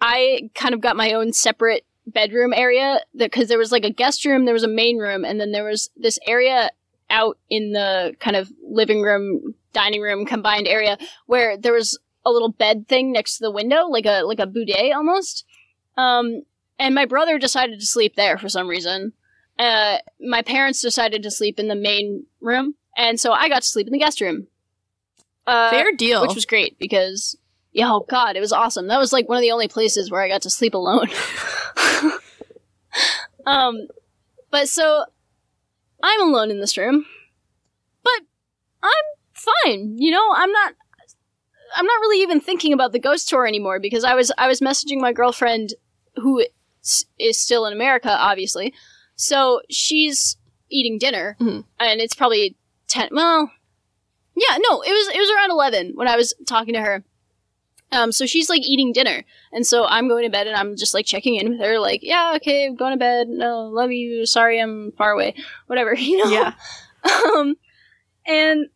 I 0.00 0.50
kind 0.54 0.74
of 0.74 0.80
got 0.80 0.96
my 0.96 1.12
own 1.12 1.32
separate 1.32 1.84
bedroom 2.06 2.52
area 2.54 3.00
because 3.16 3.48
there 3.48 3.58
was 3.58 3.72
like 3.72 3.84
a 3.84 3.90
guest 3.90 4.24
room, 4.24 4.44
there 4.44 4.54
was 4.54 4.64
a 4.64 4.68
main 4.68 4.98
room, 4.98 5.24
and 5.24 5.40
then 5.40 5.52
there 5.52 5.64
was 5.64 5.90
this 5.96 6.18
area 6.26 6.70
out 7.10 7.38
in 7.48 7.72
the 7.72 8.14
kind 8.20 8.36
of 8.36 8.52
living 8.62 9.02
room 9.02 9.54
dining 9.72 10.00
room 10.00 10.26
combined 10.26 10.66
area 10.66 10.98
where 11.26 11.56
there 11.56 11.72
was 11.72 11.98
a 12.24 12.30
little 12.30 12.50
bed 12.50 12.88
thing 12.88 13.12
next 13.12 13.38
to 13.38 13.44
the 13.44 13.50
window, 13.50 13.86
like 13.86 14.06
a 14.06 14.22
like 14.22 14.38
a 14.38 14.46
boudet 14.46 14.94
almost. 14.94 15.44
Um, 15.96 16.42
and 16.78 16.94
my 16.94 17.04
brother 17.04 17.38
decided 17.38 17.80
to 17.80 17.86
sleep 17.86 18.14
there 18.16 18.38
for 18.38 18.48
some 18.48 18.68
reason. 18.68 19.12
Uh, 19.58 19.98
my 20.20 20.42
parents 20.42 20.80
decided 20.80 21.22
to 21.24 21.30
sleep 21.30 21.58
in 21.58 21.68
the 21.68 21.74
main 21.74 22.26
room, 22.40 22.74
and 22.96 23.18
so 23.18 23.32
I 23.32 23.48
got 23.48 23.62
to 23.62 23.68
sleep 23.68 23.86
in 23.86 23.92
the 23.92 23.98
guest 23.98 24.20
room. 24.20 24.46
Uh, 25.46 25.70
Fair 25.70 25.92
deal, 25.96 26.22
which 26.22 26.34
was 26.34 26.46
great 26.46 26.78
because 26.78 27.36
yeah, 27.72 27.90
oh 27.90 28.06
god, 28.08 28.36
it 28.36 28.40
was 28.40 28.52
awesome. 28.52 28.86
That 28.86 28.98
was 28.98 29.12
like 29.12 29.28
one 29.28 29.38
of 29.38 29.42
the 29.42 29.50
only 29.50 29.68
places 29.68 30.10
where 30.10 30.22
I 30.22 30.28
got 30.28 30.42
to 30.42 30.50
sleep 30.50 30.74
alone. 30.74 31.08
um, 33.46 33.88
but 34.50 34.68
so 34.68 35.04
I'm 36.02 36.20
alone 36.20 36.50
in 36.50 36.60
this 36.60 36.76
room, 36.76 37.06
but 38.02 38.20
I'm 38.82 39.17
fine. 39.64 39.96
You 39.98 40.10
know, 40.10 40.32
I'm 40.34 40.52
not 40.52 40.74
I'm 41.76 41.86
not 41.86 42.00
really 42.00 42.22
even 42.22 42.40
thinking 42.40 42.72
about 42.72 42.92
the 42.92 42.98
ghost 42.98 43.28
tour 43.28 43.46
anymore 43.46 43.80
because 43.80 44.04
I 44.04 44.14
was 44.14 44.32
I 44.38 44.48
was 44.48 44.60
messaging 44.60 45.00
my 45.00 45.12
girlfriend 45.12 45.74
who 46.16 46.44
is 47.18 47.40
still 47.40 47.66
in 47.66 47.72
America, 47.72 48.10
obviously. 48.10 48.74
So 49.16 49.60
she's 49.70 50.36
eating 50.70 50.98
dinner, 50.98 51.36
mm-hmm. 51.40 51.60
and 51.80 52.00
it's 52.00 52.14
probably 52.14 52.56
ten. 52.86 53.08
Well, 53.12 53.50
yeah, 54.36 54.56
no, 54.58 54.82
it 54.82 54.90
was 54.90 55.14
it 55.14 55.18
was 55.18 55.30
around 55.30 55.50
eleven 55.50 55.92
when 55.94 56.08
I 56.08 56.16
was 56.16 56.34
talking 56.46 56.74
to 56.74 56.80
her. 56.80 57.04
Um, 57.90 58.12
so 58.12 58.26
she's 58.26 58.50
like 58.50 58.60
eating 58.62 58.92
dinner, 58.92 59.24
and 59.52 59.66
so 59.66 59.86
I'm 59.86 60.08
going 60.08 60.24
to 60.24 60.30
bed, 60.30 60.46
and 60.46 60.56
I'm 60.56 60.76
just 60.76 60.92
like 60.92 61.06
checking 61.06 61.36
in 61.36 61.50
with 61.50 61.60
her, 61.60 61.78
like, 61.78 62.02
yeah, 62.02 62.34
okay, 62.36 62.66
I'm 62.66 62.76
going 62.76 62.92
to 62.92 62.98
bed. 62.98 63.28
No, 63.28 63.62
love 63.62 63.90
you. 63.92 64.26
Sorry, 64.26 64.60
I'm 64.60 64.92
far 64.92 65.12
away. 65.12 65.34
Whatever, 65.68 65.94
you 65.96 66.18
know. 66.18 66.30
Yeah. 66.30 66.52
um, 67.34 67.56
and 68.26 68.66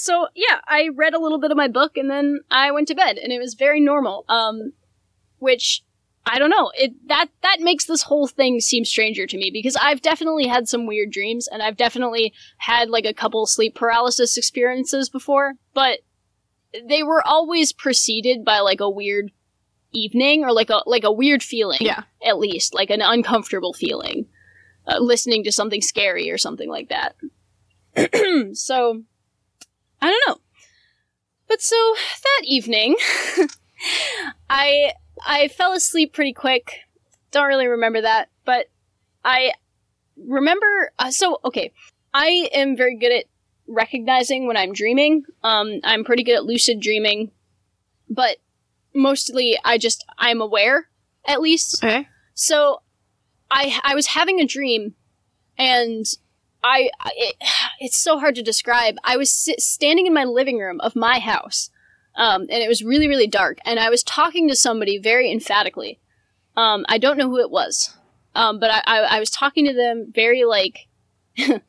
so 0.00 0.28
yeah, 0.34 0.60
I 0.66 0.88
read 0.94 1.14
a 1.14 1.20
little 1.20 1.38
bit 1.38 1.50
of 1.50 1.56
my 1.56 1.68
book 1.68 1.96
and 1.96 2.10
then 2.10 2.40
I 2.50 2.70
went 2.70 2.88
to 2.88 2.94
bed 2.94 3.18
and 3.18 3.32
it 3.32 3.38
was 3.38 3.54
very 3.54 3.80
normal. 3.80 4.24
Um, 4.28 4.72
which 5.40 5.82
I 6.26 6.38
don't 6.38 6.50
know. 6.50 6.70
It 6.74 6.92
that 7.08 7.28
that 7.42 7.60
makes 7.60 7.86
this 7.86 8.02
whole 8.02 8.28
thing 8.28 8.60
seem 8.60 8.84
stranger 8.84 9.26
to 9.26 9.36
me 9.36 9.50
because 9.52 9.76
I've 9.76 10.02
definitely 10.02 10.46
had 10.46 10.68
some 10.68 10.86
weird 10.86 11.10
dreams 11.10 11.48
and 11.48 11.62
I've 11.62 11.76
definitely 11.76 12.32
had 12.58 12.88
like 12.88 13.04
a 13.04 13.14
couple 13.14 13.44
sleep 13.46 13.74
paralysis 13.74 14.36
experiences 14.36 15.08
before, 15.08 15.54
but 15.74 16.00
they 16.86 17.02
were 17.02 17.26
always 17.26 17.72
preceded 17.72 18.44
by 18.44 18.60
like 18.60 18.80
a 18.80 18.90
weird 18.90 19.32
evening 19.92 20.44
or 20.44 20.52
like 20.52 20.70
a 20.70 20.82
like 20.86 21.04
a 21.04 21.12
weird 21.12 21.42
feeling. 21.42 21.80
Yeah, 21.80 22.04
at 22.24 22.38
least 22.38 22.74
like 22.74 22.90
an 22.90 23.00
uncomfortable 23.02 23.72
feeling, 23.72 24.26
uh, 24.86 24.98
listening 24.98 25.42
to 25.44 25.52
something 25.52 25.80
scary 25.80 26.30
or 26.30 26.38
something 26.38 26.68
like 26.68 26.90
that. 26.90 27.16
so 28.56 29.02
I 30.02 30.10
don't 30.10 30.22
know. 30.28 30.40
But 31.48 31.60
so 31.60 31.76
that 32.22 32.42
evening, 32.44 32.96
I 34.50 34.92
I 35.24 35.48
fell 35.48 35.72
asleep 35.72 36.12
pretty 36.12 36.32
quick. 36.32 36.80
Don't 37.32 37.46
really 37.48 37.66
remember 37.66 38.00
that, 38.02 38.28
but 38.44 38.66
I 39.24 39.52
remember. 40.16 40.92
Uh, 40.98 41.10
so 41.10 41.40
okay, 41.44 41.72
I 42.14 42.48
am 42.52 42.76
very 42.76 42.96
good 42.96 43.12
at 43.12 43.24
recognizing 43.66 44.46
when 44.46 44.56
I'm 44.56 44.72
dreaming. 44.72 45.24
Um, 45.42 45.80
I'm 45.84 46.04
pretty 46.04 46.22
good 46.22 46.36
at 46.36 46.44
lucid 46.44 46.80
dreaming, 46.80 47.32
but 48.08 48.36
mostly 48.94 49.58
I 49.64 49.78
just 49.78 50.04
I'm 50.18 50.40
aware 50.40 50.88
at 51.26 51.40
least. 51.40 51.82
Okay. 51.82 52.08
So 52.34 52.82
I 53.50 53.80
I 53.82 53.94
was 53.94 54.08
having 54.08 54.40
a 54.40 54.46
dream, 54.46 54.94
and 55.58 56.06
I 56.62 56.90
it, 57.16 57.36
it's 57.80 57.96
so 57.96 58.18
hard 58.18 58.34
to 58.36 58.42
describe. 58.42 58.96
I 59.04 59.16
was 59.16 59.32
sit, 59.32 59.60
standing 59.60 60.06
in 60.06 60.14
my 60.14 60.24
living 60.24 60.58
room 60.58 60.80
of 60.80 60.96
my 60.96 61.18
house, 61.18 61.70
um, 62.16 62.42
and 62.42 62.62
it 62.62 62.68
was 62.68 62.82
really 62.82 63.08
really 63.08 63.26
dark, 63.26 63.58
and 63.64 63.78
I 63.78 63.90
was 63.90 64.02
talking 64.02 64.48
to 64.48 64.56
somebody 64.56 64.98
very 64.98 65.30
emphatically. 65.30 66.00
Um, 66.56 66.84
I 66.88 66.98
don't 66.98 67.16
know 67.16 67.28
who 67.28 67.38
it 67.38 67.50
was, 67.50 67.96
um, 68.34 68.60
but 68.60 68.70
I, 68.70 68.82
I 68.86 68.98
I 69.16 69.20
was 69.20 69.30
talking 69.30 69.66
to 69.66 69.74
them 69.74 70.10
very 70.14 70.44
like 70.44 70.88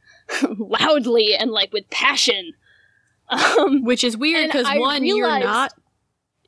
loudly 0.58 1.36
and 1.36 1.52
like 1.52 1.72
with 1.74 1.90
passion. 1.90 2.54
Um, 3.30 3.86
Which 3.86 4.04
is 4.04 4.18
weird 4.18 4.48
because 4.48 4.66
one, 4.66 5.04
realized, 5.04 5.06
you're 5.06 5.50
not 5.50 5.74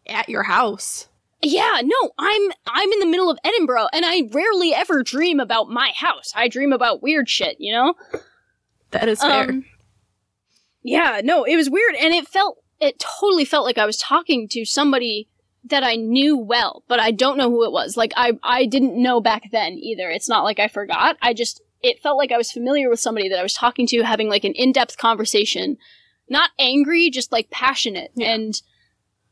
at 0.08 0.28
your 0.28 0.44
house. 0.44 1.08
Yeah, 1.42 1.82
no, 1.84 2.12
I'm 2.18 2.52
I'm 2.66 2.92
in 2.92 3.00
the 3.00 3.06
middle 3.06 3.30
of 3.30 3.38
Edinburgh 3.44 3.88
and 3.94 4.06
I 4.06 4.30
rarely 4.32 4.74
ever 4.74 5.04
dream 5.04 5.40
about 5.40 5.70
my 5.70 5.92
house. 5.96 6.32
I 6.36 6.48
dream 6.48 6.72
about 6.72 7.04
weird 7.04 7.30
shit, 7.30 7.58
you 7.60 7.74
know? 7.74 7.96
That 8.94 9.10
is 9.10 9.22
fair. 9.22 9.50
Um, 9.50 9.66
yeah, 10.82 11.22
no, 11.24 11.44
it 11.44 11.56
was 11.56 11.70
weird 11.70 11.96
and 11.96 12.14
it 12.14 12.28
felt 12.28 12.58
it 12.80 13.00
totally 13.00 13.46
felt 13.46 13.66
like 13.66 13.78
I 13.78 13.86
was 13.86 13.98
talking 13.98 14.48
to 14.50 14.66
somebody 14.66 15.30
that 15.66 15.84
I 15.84 15.96
knew 15.96 16.38
well, 16.38 16.84
but 16.88 17.00
I 17.00 17.12
don't 17.12 17.38
know 17.38 17.50
who 17.50 17.66
it 17.66 17.72
was. 17.72 17.96
Like 17.96 18.14
I 18.16 18.34
I 18.44 18.66
didn't 18.66 19.02
know 19.02 19.22
back 19.22 19.52
then 19.52 19.74
either. 19.74 20.10
It's 20.10 20.30
not 20.30 20.44
like 20.44 20.60
I 20.60 20.68
forgot. 20.68 21.18
I 21.22 21.34
just 21.34 21.62
it 21.82 22.00
felt 22.00 22.18
like 22.18 22.32
I 22.32 22.38
was 22.38 22.52
familiar 22.52 22.90
with 22.90 23.00
somebody 23.00 23.30
that 23.30 23.40
I 23.40 23.44
was 23.44 23.54
talking 23.54 23.88
to 23.88 24.02
having 24.04 24.30
like 24.30 24.44
an 24.44 24.54
in-depth 24.54 24.98
conversation. 24.98 25.78
Not 26.30 26.52
angry, 26.58 27.10
just 27.10 27.32
like 27.32 27.50
passionate 27.50 28.12
yeah. 28.16 28.34
and 28.34 28.62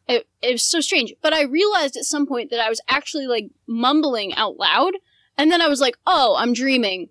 it, 0.07 0.27
it 0.41 0.51
was 0.51 0.63
so 0.63 0.81
strange. 0.81 1.13
But 1.21 1.33
I 1.33 1.43
realized 1.43 1.95
at 1.95 2.03
some 2.03 2.25
point 2.25 2.49
that 2.49 2.59
I 2.59 2.69
was 2.69 2.81
actually 2.87 3.27
like 3.27 3.49
mumbling 3.67 4.33
out 4.35 4.57
loud. 4.57 4.93
And 5.37 5.51
then 5.51 5.61
I 5.61 5.67
was 5.67 5.81
like, 5.81 5.97
oh, 6.05 6.35
I'm 6.37 6.53
dreaming. 6.53 7.09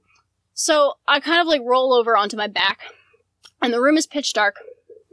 So 0.60 0.98
I 1.08 1.20
kind 1.20 1.40
of 1.40 1.46
like 1.46 1.62
roll 1.64 1.94
over 1.94 2.18
onto 2.18 2.36
my 2.36 2.46
back. 2.46 2.80
And 3.62 3.72
the 3.72 3.80
room 3.80 3.96
is 3.96 4.06
pitch 4.06 4.34
dark. 4.34 4.56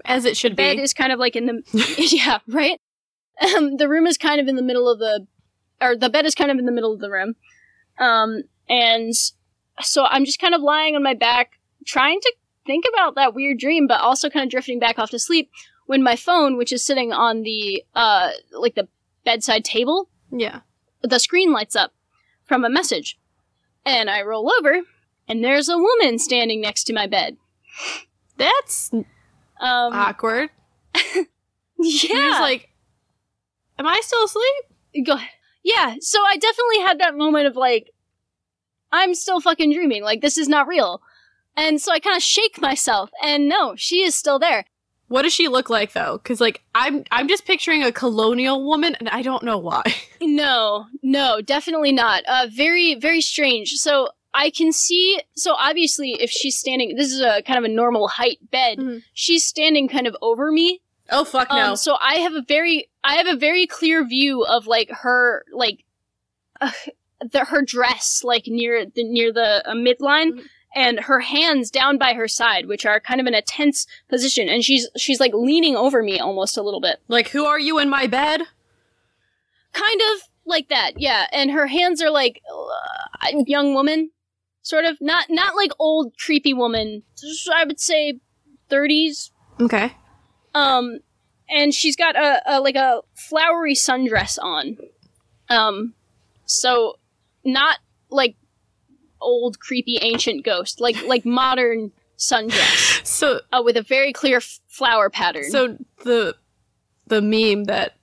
As 0.03 0.25
it 0.25 0.35
should 0.35 0.57
bed 0.57 0.71
be. 0.71 0.75
Bed 0.75 0.83
is 0.83 0.93
kind 0.93 1.13
of 1.13 1.19
like 1.19 1.37
in 1.37 1.45
the. 1.45 1.63
yeah, 2.11 2.39
right? 2.49 2.81
Um, 3.55 3.77
the 3.77 3.87
room 3.87 4.05
is 4.07 4.17
kind 4.17 4.41
of 4.41 4.49
in 4.49 4.57
the 4.57 4.61
middle 4.61 4.89
of 4.89 4.99
the. 4.99 5.25
Or 5.79 5.95
the 5.95 6.09
bed 6.09 6.25
is 6.25 6.35
kind 6.35 6.51
of 6.51 6.57
in 6.57 6.65
the 6.65 6.71
middle 6.73 6.91
of 6.91 6.99
the 6.99 7.09
room. 7.09 7.35
Um, 7.97 8.43
and 8.67 9.13
so 9.81 10.03
I'm 10.03 10.25
just 10.25 10.39
kind 10.39 10.53
of 10.53 10.59
lying 10.59 10.97
on 10.97 11.03
my 11.03 11.13
back, 11.13 11.51
trying 11.85 12.19
to 12.19 12.35
think 12.65 12.83
about 12.93 13.15
that 13.15 13.33
weird 13.33 13.57
dream, 13.57 13.87
but 13.87 14.01
also 14.01 14.29
kind 14.29 14.43
of 14.43 14.51
drifting 14.51 14.79
back 14.79 14.99
off 14.99 15.11
to 15.11 15.19
sleep 15.19 15.49
when 15.85 16.03
my 16.03 16.17
phone, 16.17 16.57
which 16.57 16.73
is 16.73 16.83
sitting 16.83 17.13
on 17.13 17.43
the 17.43 17.85
uh 17.95 18.31
like 18.51 18.75
the 18.75 18.89
bedside 19.23 19.63
table, 19.63 20.09
yeah, 20.29 20.59
the 21.03 21.19
screen 21.19 21.53
lights 21.53 21.75
up 21.75 21.93
from 22.43 22.65
a 22.65 22.69
message, 22.69 23.17
and 23.85 24.09
I 24.09 24.23
roll 24.23 24.51
over, 24.59 24.81
and 25.27 25.43
there's 25.43 25.69
a 25.69 25.77
woman 25.77 26.19
standing 26.19 26.61
next 26.61 26.85
to 26.85 26.93
my 26.93 27.07
bed. 27.07 27.37
That's 28.37 28.91
um, 28.93 29.05
awkward. 29.59 30.49
yeah, 30.95 31.23
He's 31.77 32.11
like, 32.11 32.69
"Am 33.77 33.87
I 33.87 33.99
still 34.03 34.23
asleep?" 34.23 35.05
Go 35.05 35.13
ahead. 35.13 35.29
Yeah, 35.63 35.95
so 35.99 36.19
I 36.25 36.37
definitely 36.37 36.79
had 36.79 36.99
that 36.99 37.17
moment 37.17 37.47
of 37.47 37.55
like, 37.55 37.91
I'm 38.91 39.13
still 39.13 39.41
fucking 39.41 39.73
dreaming. 39.73 40.03
Like 40.03 40.21
this 40.21 40.37
is 40.37 40.47
not 40.47 40.67
real. 40.67 41.01
And 41.55 41.81
so 41.81 41.91
I 41.91 41.99
kind 41.99 42.15
of 42.15 42.23
shake 42.23 42.61
myself, 42.61 43.09
and 43.23 43.49
no, 43.49 43.75
she 43.75 44.03
is 44.03 44.15
still 44.15 44.37
there. 44.39 44.65
What 45.07 45.21
does 45.21 45.33
she 45.33 45.47
look 45.47 45.69
like 45.69 45.93
though? 45.93 46.19
Because 46.21 46.39
like 46.41 46.61
I'm 46.75 47.03
I'm 47.11 47.27
just 47.27 47.45
picturing 47.45 47.83
a 47.83 47.91
colonial 47.91 48.65
woman, 48.65 48.95
and 48.99 49.09
I 49.09 49.21
don't 49.21 49.43
know 49.43 49.57
why. 49.57 49.83
No, 50.19 50.87
no, 51.03 51.41
definitely 51.41 51.91
not. 51.91 52.23
Uh, 52.27 52.47
very 52.51 52.95
very 52.95 53.21
strange. 53.21 53.73
So 53.73 54.09
I 54.37 54.51
can 54.51 54.71
see. 54.71 55.19
So 55.35 55.55
obviously, 55.55 56.11
if 56.19 56.29
she's 56.29 56.57
standing, 56.57 56.95
this 56.95 57.11
is 57.11 57.21
a 57.21 57.41
kind 57.41 57.57
of 57.57 57.65
a 57.65 57.73
normal 57.73 58.07
height 58.07 58.39
bed. 58.51 58.77
Mm-hmm. 58.77 58.97
She's 59.13 59.45
standing 59.45 59.87
kind 59.87 60.07
of 60.07 60.15
over 60.21 60.51
me. 60.51 60.81
Oh 61.09 61.25
fuck 61.25 61.49
no! 61.49 61.69
Um, 61.71 61.75
so 61.75 61.97
I 62.01 62.15
have 62.15 62.33
a 62.33 62.41
very 62.41 62.89
I 63.03 63.15
have 63.15 63.27
a 63.27 63.35
very 63.35 63.65
clear 63.65 64.05
view 64.05 64.45
of 64.45 64.67
like 64.67 64.89
her 64.91 65.43
like. 65.51 65.83
Uh, 66.61 66.71
the, 67.31 67.45
her 67.45 67.63
dress 67.63 68.21
like 68.23 68.43
near 68.45 68.85
the 68.85 69.03
near 69.03 69.33
the 69.33 69.67
uh, 69.67 69.73
midline 69.73 70.33
mm-hmm 70.33 70.45
and 70.75 70.99
her 70.99 71.21
hands 71.21 71.71
down 71.71 71.97
by 71.97 72.13
her 72.13 72.27
side, 72.27 72.67
which 72.67 72.85
are 72.85 72.99
kind 72.99 73.19
of 73.19 73.25
in 73.25 73.33
a 73.33 73.41
tense 73.41 73.87
position, 74.09 74.47
and 74.47 74.63
she's 74.63 74.87
she's 74.95 75.19
like 75.19 75.33
leaning 75.33 75.75
over 75.75 76.03
me 76.03 76.19
almost 76.19 76.55
a 76.55 76.61
little 76.61 76.79
bit. 76.81 77.01
Like, 77.07 77.29
who 77.29 77.45
are 77.45 77.59
you 77.59 77.79
in 77.79 77.89
my 77.89 78.05
bed? 78.05 78.41
Kind 79.73 80.01
of 80.13 80.21
like 80.45 80.69
that, 80.69 80.99
yeah. 80.99 81.25
And 81.31 81.49
her 81.51 81.65
hands 81.65 82.01
are 82.01 82.11
like 82.11 82.41
uh, 82.53 83.43
young 83.47 83.73
woman, 83.73 84.11
sort 84.67 84.85
of 84.85 84.97
not 84.99 85.25
not 85.29 85.55
like 85.55 85.71
old 85.79 86.13
creepy 86.17 86.53
woman. 86.53 87.03
I 87.55 87.63
would 87.65 87.79
say 87.79 88.19
thirties. 88.69 89.31
Okay. 89.59 89.93
Um, 90.53 90.99
and 91.49 91.73
she's 91.73 91.95
got 91.95 92.15
a, 92.15 92.41
a 92.45 92.59
like 92.59 92.75
a 92.75 93.01
flowery 93.15 93.75
sundress 93.75 94.37
on. 94.41 94.77
Um, 95.49 95.93
so 96.45 96.99
not 97.43 97.79
like 98.09 98.35
old 99.21 99.59
creepy 99.59 99.97
ancient 100.01 100.43
ghost, 100.43 100.81
like 100.81 101.01
like 101.05 101.25
modern 101.41 101.91
sundress. 102.17 103.05
So 103.05 103.41
uh, 103.51 103.61
with 103.63 103.77
a 103.77 103.83
very 103.83 104.13
clear 104.13 104.37
f- 104.37 104.59
flower 104.67 105.09
pattern. 105.09 105.49
So 105.49 105.77
the 106.03 106.35
the 107.07 107.21
meme 107.21 107.65
that 107.65 107.96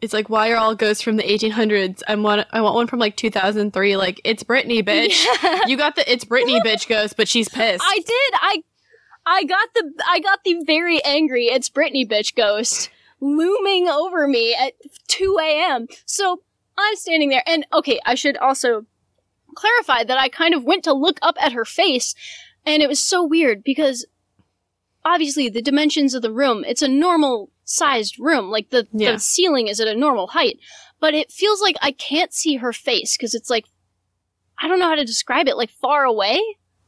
it's 0.00 0.12
like 0.12 0.28
why 0.28 0.50
are 0.50 0.56
all 0.56 0.74
ghosts 0.74 1.02
from 1.02 1.16
the 1.16 1.22
1800s? 1.22 2.02
I 2.08 2.14
want 2.16 2.46
I 2.52 2.60
want 2.60 2.74
one 2.74 2.86
from 2.86 2.98
like 2.98 3.16
2003. 3.16 3.96
Like 3.96 4.20
it's 4.24 4.42
Britney, 4.42 4.82
bitch. 4.82 5.24
Yeah. 5.42 5.66
You 5.66 5.76
got 5.76 5.96
the 5.96 6.10
it's 6.10 6.24
Britney, 6.24 6.60
bitch 6.64 6.88
ghost, 6.88 7.16
but 7.16 7.28
she's 7.28 7.48
pissed. 7.48 7.84
I 7.84 7.96
did. 7.96 8.34
I 8.34 8.62
I 9.26 9.44
got 9.44 9.68
the 9.74 9.92
I 10.08 10.20
got 10.20 10.40
the 10.44 10.62
very 10.64 11.04
angry 11.04 11.46
it's 11.46 11.68
Britney, 11.68 12.08
bitch 12.08 12.34
ghost 12.34 12.90
looming 13.20 13.88
over 13.88 14.26
me 14.26 14.54
at 14.54 14.72
2 15.08 15.38
a.m. 15.40 15.86
So 16.06 16.42
I'm 16.76 16.96
standing 16.96 17.28
there, 17.28 17.42
and 17.46 17.66
okay, 17.72 18.00
I 18.04 18.14
should 18.14 18.36
also 18.38 18.86
clarify 19.54 20.04
that 20.04 20.18
I 20.18 20.28
kind 20.28 20.54
of 20.54 20.64
went 20.64 20.84
to 20.84 20.92
look 20.92 21.18
up 21.22 21.36
at 21.40 21.52
her 21.52 21.64
face, 21.64 22.14
and 22.64 22.82
it 22.82 22.88
was 22.88 23.00
so 23.00 23.22
weird 23.22 23.62
because 23.62 24.06
obviously 25.04 25.48
the 25.48 25.62
dimensions 25.62 26.14
of 26.14 26.22
the 26.22 26.32
room, 26.32 26.64
it's 26.66 26.82
a 26.82 26.88
normal 26.88 27.50
sized 27.70 28.18
room. 28.18 28.50
Like 28.50 28.70
the, 28.70 28.86
yeah. 28.92 29.12
the 29.12 29.18
ceiling 29.18 29.68
is 29.68 29.80
at 29.80 29.88
a 29.88 29.94
normal 29.94 30.28
height, 30.28 30.58
but 30.98 31.14
it 31.14 31.30
feels 31.30 31.62
like 31.62 31.76
I 31.80 31.92
can't 31.92 32.34
see 32.34 32.56
her 32.56 32.72
face 32.72 33.16
because 33.16 33.34
it's 33.34 33.48
like, 33.48 33.66
I 34.58 34.68
don't 34.68 34.78
know 34.78 34.88
how 34.88 34.96
to 34.96 35.04
describe 35.04 35.48
it, 35.48 35.56
like 35.56 35.70
far 35.70 36.04
away. 36.04 36.40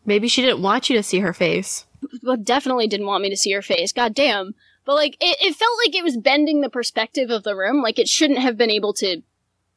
Maybe 0.04 0.28
she 0.28 0.42
didn't 0.42 0.62
want 0.62 0.90
you 0.90 0.96
to 0.96 1.02
see 1.02 1.20
her 1.20 1.32
face. 1.32 1.86
Well, 2.22 2.36
definitely 2.36 2.88
didn't 2.88 3.06
want 3.06 3.22
me 3.22 3.30
to 3.30 3.36
see 3.36 3.52
her 3.52 3.62
face. 3.62 3.92
God 3.92 4.12
damn. 4.12 4.54
But 4.84 4.96
like, 4.96 5.16
it, 5.20 5.38
it 5.40 5.54
felt 5.54 5.78
like 5.86 5.94
it 5.94 6.02
was 6.02 6.16
bending 6.16 6.60
the 6.60 6.68
perspective 6.68 7.30
of 7.30 7.44
the 7.44 7.54
room. 7.54 7.80
Like 7.80 8.00
it 8.00 8.08
shouldn't 8.08 8.40
have 8.40 8.56
been 8.56 8.70
able 8.70 8.92
to 8.94 9.22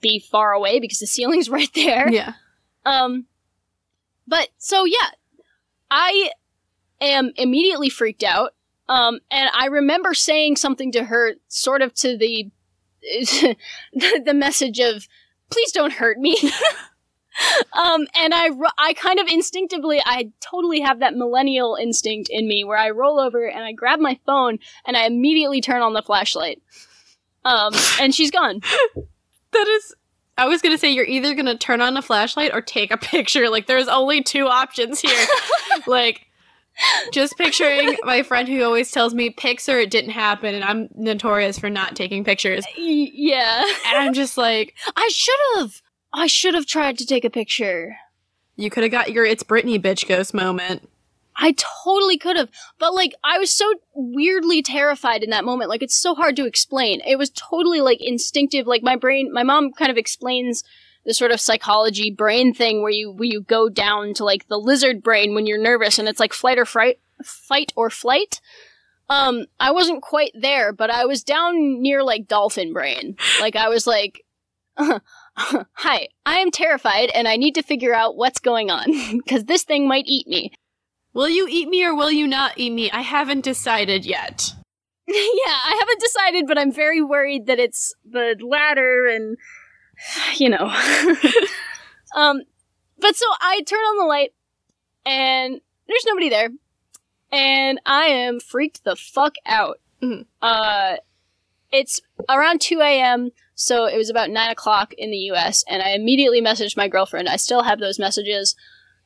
be 0.02 0.20
far 0.20 0.52
away 0.52 0.80
because 0.80 1.00
the 1.00 1.08
ceiling's 1.08 1.50
right 1.52 1.70
there. 1.76 2.12
Yeah. 2.12 2.34
Um, 2.84 3.26
but 4.28 4.50
so 4.58 4.86
yeah, 4.86 5.10
I 5.92 6.32
am 7.00 7.32
immediately 7.36 7.90
freaked 7.90 8.24
out. 8.24 8.55
Um, 8.88 9.20
and 9.32 9.50
I 9.54 9.68
remember 9.68 10.14
saying 10.14 10.58
something 10.58 10.92
to 10.92 11.06
her, 11.06 11.34
sort 11.48 11.82
of 11.82 11.94
to 11.96 12.18
the 12.18 12.50
the 13.94 14.34
message 14.34 14.80
of, 14.80 15.08
"Please 15.50 15.72
don't 15.72 15.94
hurt 15.94 16.18
me." 16.18 16.38
um, 17.74 18.08
and 18.16 18.34
I, 18.34 18.50
I 18.78 18.94
kind 18.94 19.20
of 19.20 19.28
instinctively, 19.28 20.02
I 20.04 20.32
totally 20.40 20.82
have 20.82 21.00
that 21.00 21.16
millennial 21.16 21.76
instinct 21.76 22.30
in 22.30 22.48
me 22.48 22.64
where 22.64 22.78
I 22.78 22.92
roll 22.92 23.20
over 23.20 23.46
and 23.46 23.64
I 23.64 23.72
grab 23.72 24.00
my 24.00 24.20
phone 24.26 24.60
and 24.86 24.96
I 24.96 25.06
immediately 25.06 25.62
turn 25.62 25.82
on 25.82 25.94
the 25.94 26.02
flashlight. 26.02 26.62
Um, 27.44 27.74
and 28.00 28.14
she's 28.14 28.32
gone. 28.32 28.62
that 29.52 29.68
is 29.68 29.96
I 30.38 30.48
was 30.48 30.62
gonna 30.62 30.78
say 30.78 30.92
you're 30.92 31.06
either 31.06 31.34
gonna 31.34 31.58
turn 31.58 31.82
on 31.82 31.96
a 31.96 32.02
flashlight 32.02 32.54
or 32.54 32.62
take 32.62 32.92
a 32.92 32.98
picture. 32.98 33.50
Like 33.50 33.68
there's 33.68 33.88
only 33.88 34.22
two 34.22 34.48
options 34.48 35.00
here. 35.00 35.28
like 35.88 36.25
just 37.12 37.38
picturing 37.38 37.98
my 38.04 38.24
friend 38.24 38.48
who 38.48 38.64
always 38.64 38.92
tells 38.92 39.14
me 39.14 39.30
pics 39.30 39.70
or 39.70 39.80
it 39.80 39.92
didn't 39.92 40.12
happen 40.12 40.56
and 40.56 40.64
I'm 40.64 40.90
notorious 40.96 41.58
for 41.58 41.70
not 41.70 41.96
taking 41.96 42.24
pictures. 42.24 42.66
Yeah. 42.78 43.64
And 43.88 43.98
I'm 43.98 44.14
just 44.14 44.38
like 44.38 44.76
I 44.96 45.10
should 45.12 45.40
have. 45.56 45.82
I 46.14 46.28
should 46.28 46.54
have 46.54 46.66
tried 46.66 46.98
to 47.00 47.06
take 47.06 47.26
a 47.26 47.30
picture. 47.30 47.98
You 48.56 48.70
could 48.70 48.84
have 48.84 48.92
got 48.92 49.12
your 49.12 49.26
it's 49.26 49.44
Britney 49.44 49.82
bitch 49.82 50.08
ghost 50.08 50.34
moment. 50.34 50.90
I 51.38 51.54
totally 51.84 52.18
could 52.18 52.38
have. 52.38 52.50
But 52.80 52.94
like 52.94 53.14
I 53.24 53.38
was 53.38 53.52
so 53.52 53.74
weirdly 53.94 54.62
terrified 54.62 55.24
in 55.24 55.30
that 55.32 55.46
moment. 55.46 55.70
Like 55.70 55.84
it's 55.84 55.96
so 55.96 56.16
hard 56.16 56.36
to 56.38 56.46
explain. 56.46 57.02
It 57.06 57.18
was 57.18 57.30
totally 57.30 57.82
like 57.82 58.00
instinctive. 58.02 58.68
Like 58.68 58.84
my 58.84 58.96
brain 58.96 59.32
my 59.34 59.44
mom 59.44 59.72
kind 59.74 59.92
of 59.92 59.98
explains 59.98 60.64
the 61.06 61.14
sort 61.14 61.32
of 61.32 61.40
psychology 61.40 62.12
brain 62.12 62.54
thing 62.54 62.82
where 62.82 62.92
you 62.92 63.12
where 63.12 63.28
you 63.28 63.42
go 63.42 63.70
down 63.70 64.14
to 64.16 64.26
like 64.26 64.48
the 64.48 64.58
lizard 64.58 65.04
brain 65.04 65.36
when 65.36 65.46
you're 65.46 65.62
nervous 65.62 66.00
and 66.00 66.08
it's 66.08 66.20
like 66.20 66.34
flight 66.34 66.58
or 66.58 66.66
fright 66.66 67.00
fight 67.24 67.72
or 67.76 67.90
flight. 67.90 68.42
Um 69.10 69.46
I 69.60 69.72
wasn't 69.72 70.02
quite 70.02 70.32
there, 70.34 70.74
but 70.74 70.90
I 70.90 71.06
was 71.06 71.24
down 71.24 71.82
near 71.82 72.04
like 72.04 72.28
dolphin 72.28 72.74
brain. 72.74 73.18
Like 73.40 73.56
I 73.56 73.70
was 73.70 73.86
like 73.88 74.26
Hi, 74.78 76.08
I 76.26 76.40
am 76.40 76.52
terrified 76.52 77.10
and 77.14 77.28
I 77.28 77.36
need 77.36 77.56
to 77.56 77.64
figure 77.64 77.94
out 77.94 78.18
what's 78.18 78.40
going 78.40 78.72
on 78.72 78.86
because 79.26 79.46
this 79.46 79.64
thing 79.64 79.88
might 79.88 80.06
eat 80.08 80.28
me. 80.28 80.52
Will 81.14 81.30
you 81.30 81.48
eat 81.50 81.70
me 81.70 81.86
or 81.86 81.96
will 81.96 82.12
you 82.12 82.28
not 82.28 82.54
eat 82.58 82.72
me? 82.72 82.92
I 82.92 83.02
haven't 83.02 83.46
decided 83.46 84.06
yet. 84.06 84.54
yeah, 85.08 85.14
I 85.16 85.78
haven't 85.80 86.02
decided, 86.02 86.46
but 86.48 86.58
I'm 86.58 86.72
very 86.72 87.02
worried 87.02 87.46
that 87.46 87.60
it's 87.60 87.94
the 88.04 88.36
latter 88.42 89.06
and 89.06 89.38
you 90.38 90.50
know. 90.50 90.66
um 92.16 92.42
but 93.00 93.16
so 93.16 93.26
I 93.42 93.62
turn 93.68 93.80
on 93.80 93.98
the 93.98 94.06
light 94.06 94.34
and 95.06 95.62
there's 95.88 96.06
nobody 96.06 96.30
there. 96.30 96.50
And 97.32 97.80
I 97.86 98.06
am 98.06 98.40
freaked 98.40 98.84
the 98.84 98.96
fuck 98.96 99.36
out. 99.46 99.80
Mhm. 100.02 100.26
Uh 100.42 100.98
it's 101.72 102.00
around 102.30 102.62
2 102.62 102.80
a.m., 102.80 103.32
so 103.56 103.86
it 103.86 103.98
was 103.98 104.10
about 104.10 104.30
9 104.30 104.50
o'clock 104.50 104.94
in 104.94 105.12
the 105.12 105.18
US, 105.32 105.64
and 105.68 105.82
I 105.82 105.90
immediately 105.90 106.42
messaged 106.42 106.78
my 106.78 106.88
girlfriend. 106.88 107.28
I 107.28 107.36
still 107.36 107.64
have 107.64 107.80
those 107.80 108.00
messages 108.00 108.56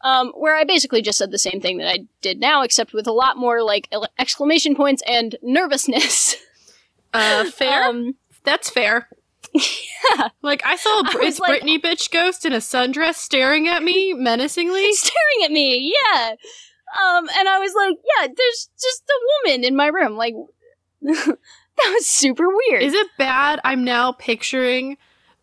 um, 0.02 0.32
where 0.36 0.56
I 0.56 0.64
basically 0.64 1.02
just 1.02 1.18
said 1.18 1.32
the 1.32 1.38
same 1.38 1.60
thing 1.60 1.78
that 1.80 1.90
I 1.92 2.06
did 2.22 2.40
now, 2.40 2.62
except 2.62 2.94
with 2.94 3.08
a 3.08 3.12
lot 3.12 3.38
more 3.38 3.62
like 3.62 3.90
exclamation 4.18 4.76
points 4.76 5.04
and 5.08 5.36
nervousness. 5.42 6.36
Uh, 7.14 7.46
fair. 7.52 7.84
Um, 7.84 8.16
That's 8.44 8.70
fair. 8.70 9.10
yeah, 10.18 10.30
Like 10.42 10.62
I 10.66 10.76
saw 10.76 11.00
a 11.02 11.04
I 11.06 11.14
it's 11.22 11.40
like- 11.40 11.62
Britney 11.62 11.80
bitch 11.80 12.12
ghost 12.12 12.46
in 12.46 12.54
a 12.54 12.58
sundress 12.58 13.16
staring 13.16 13.68
at 13.68 13.84
me 13.84 14.14
menacingly. 14.14 14.92
staring 14.94 15.44
at 15.46 15.52
me. 15.52 15.94
Yeah. 16.14 16.30
Um, 16.32 17.30
and 17.38 17.48
I 17.48 17.60
was 17.60 17.74
like, 17.76 17.98
yeah, 18.20 18.28
there's 18.36 18.70
just 18.82 19.04
a 19.10 19.48
woman 19.50 19.64
in 19.64 19.76
my 19.76 19.88
room. 19.88 20.16
Like, 20.18 20.34
that 21.02 21.38
was 21.94 22.06
super 22.08 22.46
weird. 22.48 22.82
Is 22.84 22.94
it 22.94 23.08
bad? 23.18 23.60
I'm 23.64 23.84
now 23.84 24.12
picturing 24.14 24.98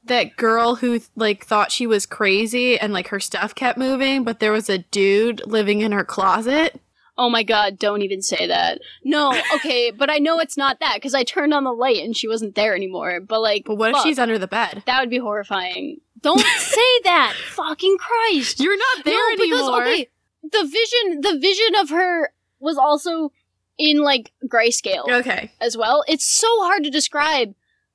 that 0.05 0.37
girl 0.37 0.77
who 0.77 1.01
like 1.17 1.45
thought 1.45 1.73
she 1.73 1.87
was 1.87 2.07
crazy 2.07 2.79
and 2.79 2.93
like 2.93 3.09
her 3.09 3.21
stuff 3.21 3.55
kept 3.55 3.79
moving, 3.79 4.23
but 4.25 4.39
there 4.41 4.53
was 4.53 4.69
a 4.71 4.79
dude 4.79 5.43
living 5.47 5.81
in 5.81 5.93
her 5.93 6.05
closet. 6.05 6.81
Oh 7.19 7.31
my 7.31 7.43
god, 7.43 7.79
don't 7.79 8.03
even 8.03 8.23
say 8.23 8.47
that. 8.47 8.81
No, 9.05 9.33
okay, 9.55 9.91
but 9.97 10.11
I 10.11 10.19
know 10.19 10.39
it's 10.39 10.57
not 10.57 10.81
that 10.81 10.95
because 10.97 11.15
I 11.15 11.25
turned 11.25 11.55
on 11.55 11.65
the 11.65 11.73
light 11.73 12.03
and 12.03 12.17
she 12.17 12.29
wasn't 12.29 12.55
there 12.55 12.75
anymore. 12.75 13.21
But 13.21 13.41
like, 13.41 13.65
But 13.67 13.77
what 13.77 13.93
fuck, 13.93 14.05
if 14.05 14.09
she's 14.09 14.19
under 14.19 14.39
the 14.39 14.47
bed? 14.49 14.83
That 14.87 15.01
would 15.01 15.11
be 15.11 15.19
horrifying. 15.19 16.01
Don't 16.21 16.41
say 16.59 17.01
that. 17.05 17.35
Fucking 17.51 17.97
Christ. 17.99 18.61
You're 18.61 18.77
not 18.79 19.05
there 19.05 19.31
no, 19.31 19.37
because 19.37 19.69
okay, 19.83 20.09
the 20.43 20.63
vision, 20.63 21.21
the 21.21 21.39
vision 21.39 21.75
of 21.81 21.91
her 21.91 22.33
was 22.61 22.77
also 22.79 23.33
in 23.79 23.99
like 24.03 24.33
grayscale 24.47 25.09
Okay. 25.09 25.53
as 25.61 25.77
well. 25.77 26.03
It's 26.09 26.25
so 26.25 26.49
hard 26.63 26.85
to 26.85 26.91
describe. 26.91 27.55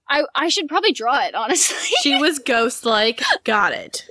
I 0.10 0.24
I 0.36 0.50
should 0.50 0.68
probably 0.68 0.92
draw 0.92 1.24
it 1.26 1.34
honestly. 1.36 1.78
She 2.02 2.16
was 2.18 2.38
ghost 2.46 2.86
like. 2.86 3.22
Got 3.44 3.74
it. 3.74 4.08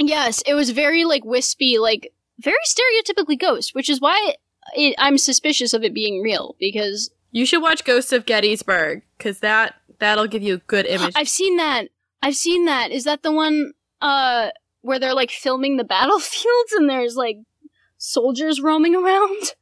yes, 0.00 0.42
it 0.46 0.54
was 0.54 0.70
very 0.70 1.04
like 1.04 1.24
wispy, 1.24 1.78
like 1.78 2.12
very 2.40 2.56
stereotypically 2.66 3.38
ghost, 3.38 3.74
which 3.74 3.88
is 3.90 4.00
why 4.00 4.34
it, 4.74 4.94
I'm 4.98 5.18
suspicious 5.18 5.72
of 5.72 5.82
it 5.84 5.94
being 5.94 6.22
real 6.22 6.56
because 6.58 7.10
You 7.32 7.46
should 7.46 7.62
watch 7.62 7.84
Ghosts 7.84 8.12
of 8.12 8.26
Gettysburg 8.26 9.02
because 9.18 9.40
that 9.40 9.74
that'll 9.98 10.26
give 10.26 10.42
you 10.42 10.54
a 10.54 10.58
good 10.58 10.86
image. 10.86 11.12
I've 11.16 11.28
seen 11.28 11.56
that. 11.56 11.88
I've 12.22 12.36
seen 12.36 12.64
that. 12.66 12.90
Is 12.90 13.04
that 13.04 13.22
the 13.22 13.32
one 13.32 13.72
uh 14.02 14.50
where 14.82 14.98
they're 14.98 15.14
like 15.14 15.30
filming 15.30 15.76
the 15.76 15.84
battlefields 15.96 16.72
and 16.72 16.88
there's 16.90 17.16
like 17.16 17.38
soldiers 17.98 18.60
roaming 18.60 18.94
around? 18.94 19.54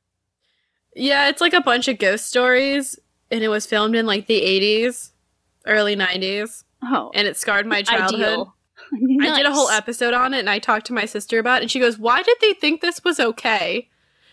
yeah, 0.94 1.28
it's 1.28 1.40
like 1.40 1.52
a 1.54 1.60
bunch 1.60 1.88
of 1.88 1.98
ghost 1.98 2.26
stories, 2.26 2.98
and 3.30 3.42
it 3.42 3.48
was 3.48 3.66
filmed 3.66 3.96
in 3.96 4.06
like 4.06 4.26
the 4.26 4.40
80s, 4.40 5.10
early 5.66 5.96
90s, 5.96 6.64
Oh, 6.82 7.10
and 7.14 7.26
it 7.26 7.36
scarred 7.36 7.66
my 7.66 7.82
childhood. 7.82 8.20
ideal. 8.22 8.53
I 9.22 9.36
did 9.36 9.46
a 9.46 9.52
whole 9.52 9.68
episode 9.70 10.14
on 10.14 10.34
it, 10.34 10.40
and 10.40 10.50
I 10.50 10.58
talked 10.58 10.86
to 10.86 10.92
my 10.92 11.04
sister 11.04 11.38
about 11.38 11.58
it, 11.58 11.62
and 11.62 11.70
she 11.70 11.80
goes, 11.80 11.98
"Why 11.98 12.22
did 12.22 12.36
they 12.40 12.52
think 12.54 12.80
this 12.80 13.02
was 13.04 13.18
okay?" 13.20 13.88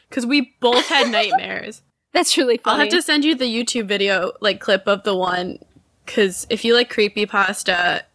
Because 0.10 0.26
we 0.26 0.56
both 0.60 0.88
had 0.88 1.08
nightmares. 1.12 1.82
That's 2.13 2.38
really 2.38 2.58
funny. 2.58 2.74
I'll 2.74 2.80
have 2.82 2.89
to 2.93 3.02
send 3.02 3.24
you 3.24 3.36
the 3.36 3.45
YouTube 3.45 3.86
video, 3.86 4.34
like 4.41 4.60
clip 4.60 4.88
of 4.88 5.04
the 5.04 5.15
one, 5.15 5.60
because 6.06 6.45
if 6.50 6.65
you 6.65 6.74
like 6.76 6.89
creepy 6.89 7.26
pasta, 7.26 8.06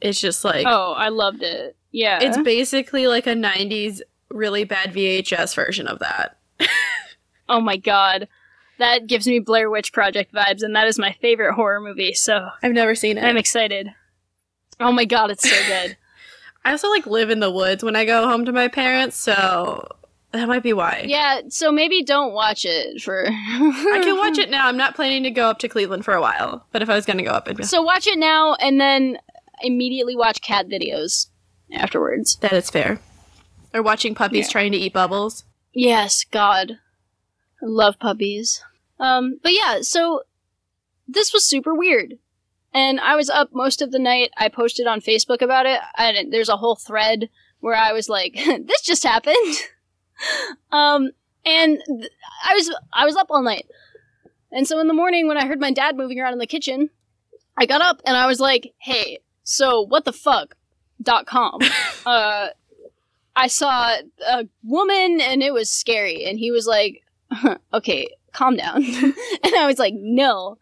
it's 0.00 0.20
just 0.20 0.44
like 0.44 0.66
Oh, 0.66 0.92
I 0.92 1.08
loved 1.08 1.42
it. 1.42 1.76
Yeah. 1.92 2.20
it's 2.22 2.38
basically 2.38 3.06
like 3.06 3.26
a 3.26 3.34
'90s 3.34 4.00
really 4.30 4.64
bad 4.64 4.92
VHS 4.92 5.54
version 5.54 5.86
of 5.86 5.98
that. 6.00 6.38
oh 7.48 7.60
my 7.60 7.76
god. 7.76 8.28
That 8.78 9.06
gives 9.06 9.26
me 9.26 9.40
Blair 9.40 9.68
Witch 9.68 9.92
Project 9.92 10.32
vibes, 10.32 10.62
and 10.62 10.74
that 10.74 10.86
is 10.86 10.98
my 10.98 11.12
favorite 11.20 11.52
horror 11.52 11.80
movie, 11.80 12.14
so 12.14 12.48
I've 12.62 12.72
never 12.72 12.94
seen 12.94 13.18
it. 13.18 13.24
I'm 13.24 13.36
excited. 13.36 13.88
Oh 14.80 14.92
my 14.92 15.04
god, 15.04 15.30
it's 15.30 15.48
so 15.48 15.66
good. 15.66 15.96
I 16.64 16.72
also 16.72 16.88
like 16.90 17.06
live 17.06 17.30
in 17.30 17.40
the 17.40 17.50
woods 17.50 17.82
when 17.84 17.96
I 17.96 18.04
go 18.04 18.26
home 18.26 18.44
to 18.46 18.52
my 18.52 18.68
parents, 18.68 19.16
so 19.16 19.86
that 20.32 20.46
might 20.48 20.62
be 20.62 20.72
why. 20.72 21.04
yeah, 21.06 21.40
so 21.48 21.72
maybe 21.72 22.02
don't 22.02 22.32
watch 22.32 22.64
it 22.64 23.00
for. 23.02 23.26
I 23.28 24.00
can 24.02 24.16
watch 24.16 24.38
it 24.38 24.50
now. 24.50 24.66
I'm 24.68 24.76
not 24.76 24.94
planning 24.94 25.22
to 25.24 25.30
go 25.30 25.48
up 25.48 25.58
to 25.60 25.68
Cleveland 25.68 26.04
for 26.04 26.14
a 26.14 26.20
while, 26.20 26.66
but 26.72 26.82
if 26.82 26.90
I 26.90 26.94
was 26.94 27.06
gonna 27.06 27.22
go 27.22 27.30
up, 27.30 27.46
it'd 27.48 27.56
be 27.56 27.62
So 27.64 27.82
watch 27.82 28.06
it 28.06 28.18
now, 28.18 28.54
and 28.54 28.80
then 28.80 29.18
immediately 29.62 30.16
watch 30.16 30.40
cat 30.42 30.68
videos 30.68 31.26
afterwards. 31.72 32.36
that 32.36 32.52
is 32.52 32.70
fair. 32.70 33.00
Or 33.72 33.82
watching 33.82 34.14
puppies 34.14 34.46
Yeah. 34.48 34.52
trying 34.52 34.72
to 34.72 34.78
eat 34.78 34.92
bubbles. 34.92 35.44
Yes, 35.72 36.24
God. 36.24 36.72
I 37.62 37.66
love 37.66 37.98
puppies. 37.98 38.62
Um, 38.98 39.38
but 39.42 39.52
yeah, 39.52 39.78
so 39.82 40.22
this 41.06 41.32
was 41.32 41.44
super 41.44 41.74
weird. 41.74 42.14
And 42.72 43.00
I 43.00 43.16
was 43.16 43.28
up 43.28 43.50
most 43.52 43.82
of 43.82 43.90
the 43.90 43.98
night. 43.98 44.30
I 44.36 44.48
posted 44.48 44.86
on 44.86 45.00
Facebook 45.00 45.42
about 45.42 45.66
it. 45.66 46.30
There's 46.30 46.48
a 46.48 46.56
whole 46.56 46.76
thread 46.76 47.28
where 47.60 47.74
I 47.74 47.92
was 47.92 48.08
like, 48.08 48.34
this 48.66 48.82
just 48.82 49.02
happened. 49.02 49.56
um, 50.72 51.10
and 51.44 51.80
th- 51.86 52.10
I 52.44 52.54
was 52.54 52.74
I 52.92 53.04
was 53.06 53.16
up 53.16 53.28
all 53.30 53.42
night. 53.42 53.66
And 54.52 54.66
so 54.66 54.78
in 54.80 54.88
the 54.88 54.94
morning 54.94 55.28
when 55.28 55.36
I 55.36 55.46
heard 55.46 55.60
my 55.60 55.70
dad 55.70 55.96
moving 55.96 56.20
around 56.20 56.32
in 56.32 56.38
the 56.38 56.46
kitchen, 56.46 56.90
I 57.56 57.66
got 57.66 57.82
up 57.82 58.00
and 58.04 58.16
I 58.16 58.26
was 58.26 58.40
like, 58.40 58.74
hey, 58.78 59.18
so 59.42 59.82
what 59.82 60.04
the 60.04 60.12
fuck 60.12 60.56
dot 61.02 61.26
com. 61.26 61.60
uh 62.06 62.48
I 63.36 63.46
saw 63.46 63.96
a 64.28 64.48
woman 64.62 65.20
and 65.20 65.42
it 65.42 65.54
was 65.54 65.70
scary. 65.70 66.24
And 66.26 66.38
he 66.38 66.50
was 66.50 66.66
like, 66.66 67.02
okay, 67.72 68.08
calm 68.32 68.56
down. 68.56 68.84
and 68.84 69.54
I 69.56 69.66
was 69.66 69.78
like, 69.78 69.94
no. 69.96 70.58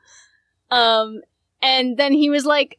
Um, 0.71 1.23
and 1.63 1.97
then 1.97 2.13
he 2.13 2.31
was 2.31 2.45
like, 2.45 2.79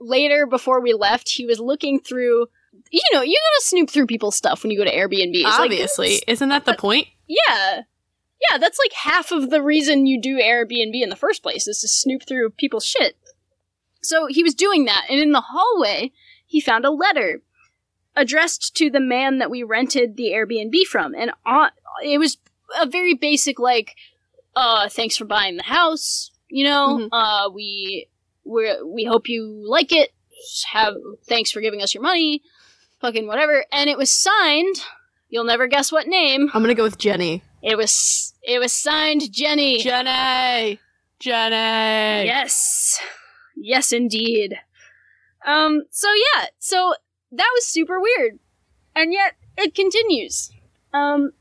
later 0.00 0.46
before 0.46 0.80
we 0.80 0.92
left, 0.92 1.28
he 1.28 1.46
was 1.46 1.60
looking 1.60 2.00
through, 2.00 2.46
you 2.90 3.00
know, 3.12 3.22
you 3.22 3.36
gotta 3.36 3.64
snoop 3.66 3.90
through 3.90 4.06
people's 4.06 4.36
stuff 4.36 4.62
when 4.62 4.70
you 4.70 4.78
go 4.78 4.84
to 4.84 4.94
Airbnb. 4.94 5.32
It's 5.34 5.44
like, 5.44 5.70
Obviously, 5.70 6.20
isn't 6.26 6.48
that 6.48 6.64
the 6.64 6.74
point? 6.74 7.08
yeah. 7.26 7.82
Yeah, 8.52 8.58
that's 8.58 8.78
like 8.78 8.92
half 8.92 9.32
of 9.32 9.50
the 9.50 9.60
reason 9.60 10.06
you 10.06 10.20
do 10.20 10.38
Airbnb 10.38 10.94
in 10.94 11.08
the 11.08 11.16
first 11.16 11.42
place 11.42 11.66
is 11.66 11.80
to 11.80 11.88
snoop 11.88 12.22
through 12.22 12.50
people's 12.50 12.86
shit. 12.86 13.16
So 14.00 14.26
he 14.26 14.44
was 14.44 14.54
doing 14.54 14.84
that, 14.84 15.06
and 15.10 15.18
in 15.18 15.32
the 15.32 15.42
hallway, 15.48 16.12
he 16.46 16.60
found 16.60 16.84
a 16.84 16.90
letter 16.92 17.42
addressed 18.14 18.76
to 18.76 18.90
the 18.90 19.00
man 19.00 19.38
that 19.38 19.50
we 19.50 19.64
rented 19.64 20.16
the 20.16 20.30
Airbnb 20.30 20.72
from. 20.88 21.16
And 21.16 21.32
on, 21.44 21.70
it 22.04 22.18
was 22.18 22.36
a 22.80 22.86
very 22.86 23.14
basic, 23.14 23.58
like, 23.58 23.96
uh, 24.54 24.88
thanks 24.88 25.16
for 25.16 25.24
buying 25.24 25.56
the 25.56 25.64
house, 25.64 26.30
you 26.48 26.64
know, 26.64 26.98
Mhm. 26.98 27.08
uh, 27.12 27.50
we, 27.50 28.08
we 28.44 28.74
we 28.84 29.04
hope 29.04 29.28
you 29.28 29.62
like 29.68 29.92
it, 29.92 30.10
have, 30.70 30.94
thanks 31.28 31.50
for 31.50 31.60
giving 31.60 31.82
us 31.82 31.94
your 31.94 32.02
money, 32.02 32.42
fucking 33.00 33.26
whatever. 33.26 33.64
And 33.72 33.90
it 33.90 33.98
was 33.98 34.10
signed, 34.10 34.76
you'll 35.28 35.44
never 35.44 35.66
guess 35.66 35.90
what 35.92 36.06
name, 36.06 36.50
I'm 36.54 36.62
gonna 36.62 36.74
go 36.74 36.82
with 36.84 36.98
Jenny. 36.98 37.42
it 37.62 37.76
was 37.76 38.34
it 38.42 38.58
was 38.58 38.72
signed 38.72 39.30
Jenny. 39.32 39.82
Jenny! 39.82 40.78
Jenny! 41.20 42.26
Yes. 42.26 42.98
Yes 43.56 43.92
indeed. 43.92 44.58
Um 45.46 45.82
so 45.90 46.08
yeah, 46.34 46.46
so 46.58 46.94
that 47.32 47.50
was 47.54 47.66
super 47.66 48.00
weird. 48.00 48.38
And 48.94 49.12
yet 49.12 49.34
it 49.56 49.74
continues. 49.74 50.50
Um 50.94 51.32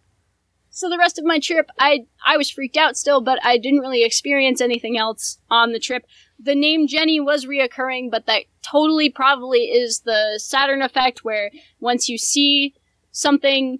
so 0.78 0.90
the 0.90 0.98
rest 1.00 1.18
of 1.18 1.26
my 1.26 1.40
trip 1.40 1.72
I 1.80 2.02
I 2.24 2.38
was 2.38 2.52
freaked 2.52 2.78
out 2.78 2.98
still, 2.98 3.20
but 3.20 3.40
I 3.44 3.58
didn't 3.58 3.80
really 3.80 4.04
experience 4.04 4.62
anything 4.62 4.96
else 4.96 5.40
on 5.50 5.72
the 5.72 5.80
trip. 5.80 6.06
The 6.40 6.54
name 6.54 6.86
Jenny 6.86 7.20
was 7.20 7.48
reoccurring, 7.48 8.12
but 8.12 8.28
that 8.28 8.44
totally 8.62 9.10
probably 9.10 9.62
is 9.62 10.02
the 10.02 10.38
Saturn 10.38 10.84
effect 10.84 11.24
where 11.24 11.50
once 11.80 12.10
you 12.10 12.20
see 12.20 12.76
something 13.12 13.80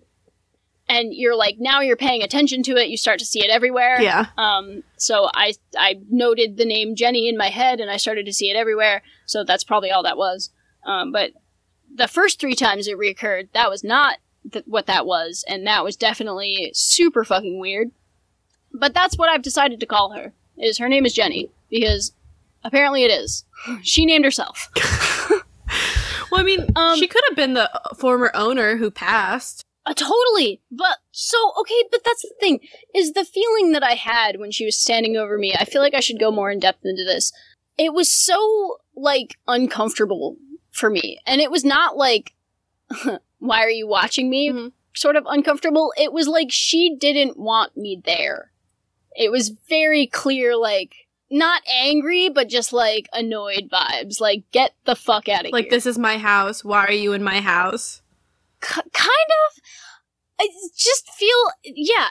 and 0.90 1.14
you're 1.14 1.36
like 1.36 1.58
now 1.60 1.82
you're 1.82 1.98
paying 1.98 2.24
attention 2.24 2.64
to 2.64 2.78
it. 2.78 2.90
You 2.90 2.98
start 2.98 3.20
to 3.20 3.26
see 3.26 3.46
it 3.46 3.52
everywhere. 3.52 4.02
Yeah. 4.02 4.26
Um, 4.36 4.82
so 4.98 5.30
I 5.36 5.54
I 5.78 6.02
noted 6.10 6.58
the 6.58 6.66
name 6.66 6.96
Jenny 6.96 7.30
in 7.30 7.38
my 7.38 7.50
head, 7.50 7.80
and 7.80 7.92
I 7.92 7.98
started 7.98 8.26
to 8.26 8.34
see 8.34 8.50
it 8.50 8.56
everywhere. 8.56 9.04
So 9.28 9.44
that's 9.44 9.64
probably 9.64 9.92
all 9.92 10.02
that 10.02 10.18
was. 10.18 10.50
Um, 10.84 11.12
but 11.12 11.34
the 11.94 12.08
first 12.08 12.40
three 12.40 12.56
times 12.56 12.88
it 12.88 12.98
reoccurred, 12.98 13.50
that 13.54 13.70
was 13.70 13.84
not 13.84 14.18
th- 14.52 14.66
what 14.68 14.86
that 14.88 15.06
was, 15.06 15.44
and 15.48 15.66
that 15.68 15.84
was 15.84 15.96
definitely 15.96 16.72
super 16.74 17.24
fucking 17.24 17.60
weird. 17.60 17.92
But 18.74 18.94
that's 18.94 19.18
what 19.18 19.30
I've 19.30 19.42
decided 19.42 19.80
to 19.80 19.86
call 19.86 20.12
her. 20.12 20.34
Is 20.58 20.78
her 20.80 20.90
name 20.90 21.06
is 21.06 21.14
Jenny 21.14 21.50
because 21.70 22.14
apparently 22.64 23.04
it 23.04 23.12
is. 23.12 23.46
She 23.84 24.06
named 24.06 24.26
herself. 24.26 24.70
Well, 26.32 26.42
I 26.42 26.44
mean, 26.44 26.66
Um, 26.76 26.98
she 27.00 27.08
could 27.08 27.24
have 27.30 27.36
been 27.38 27.54
the 27.54 27.70
former 27.98 28.32
owner 28.34 28.76
who 28.78 28.92
passed. 28.92 29.64
Uh, 29.86 29.94
totally. 29.94 30.60
But 30.70 30.98
so 31.12 31.54
okay, 31.62 31.84
but 31.90 32.02
that's 32.04 32.22
the 32.22 32.34
thing 32.42 32.60
is 32.94 33.14
the 33.14 33.24
feeling 33.24 33.72
that 33.72 33.84
I 33.84 33.94
had 33.94 34.38
when 34.40 34.52
she 34.52 34.66
was 34.66 34.78
standing 34.78 35.16
over 35.16 35.38
me. 35.38 35.54
I 35.54 35.64
feel 35.64 35.82
like 35.82 35.94
I 35.94 36.02
should 36.02 36.20
go 36.20 36.30
more 36.32 36.52
in 36.52 36.60
depth 36.60 36.84
into 36.84 37.06
this. 37.06 37.32
It 37.78 37.94
was 37.94 38.12
so 38.12 38.78
like 38.96 39.38
uncomfortable 39.48 40.36
for 40.72 40.90
me, 40.90 41.20
and 41.26 41.40
it 41.40 41.50
was 41.52 41.64
not 41.64 41.96
like 41.96 42.34
why 43.40 43.64
are 43.64 43.70
you 43.70 43.88
watching 43.88 44.30
me 44.30 44.50
Mhm. 44.52 44.72
sort 44.96 45.16
of 45.16 45.26
uncomfortable. 45.28 45.94
It 45.98 46.12
was 46.12 46.28
like 46.28 46.48
she 46.52 46.96
didn't 46.96 47.38
want 47.38 47.78
me 47.78 48.02
there. 48.04 48.52
It 49.16 49.32
was 49.32 49.50
very 49.70 50.08
clear 50.08 50.56
like 50.56 50.94
not 51.30 51.62
angry 51.68 52.30
but 52.30 52.48
just 52.48 52.72
like 52.72 53.10
annoyed 53.14 53.70
vibes 53.72 54.22
like 54.22 54.44
get 54.52 54.74
the 54.86 54.96
fuck 54.96 55.28
out 55.28 55.46
of 55.46 55.52
Like, 55.52 55.66
here 55.66 55.70
Like, 55.70 55.70
this 55.70 55.86
is 55.86 55.98
my 55.98 56.18
house. 56.18 56.64
Why 56.64 56.86
are 56.86 56.92
you 56.92 57.12
in 57.14 57.22
my 57.24 57.42
house? 57.42 58.02
K- 58.62 58.82
kind 58.94 59.30
of 59.46 59.62
I 60.40 60.48
just 60.76 61.10
feel 61.12 61.52
yeah 61.66 62.08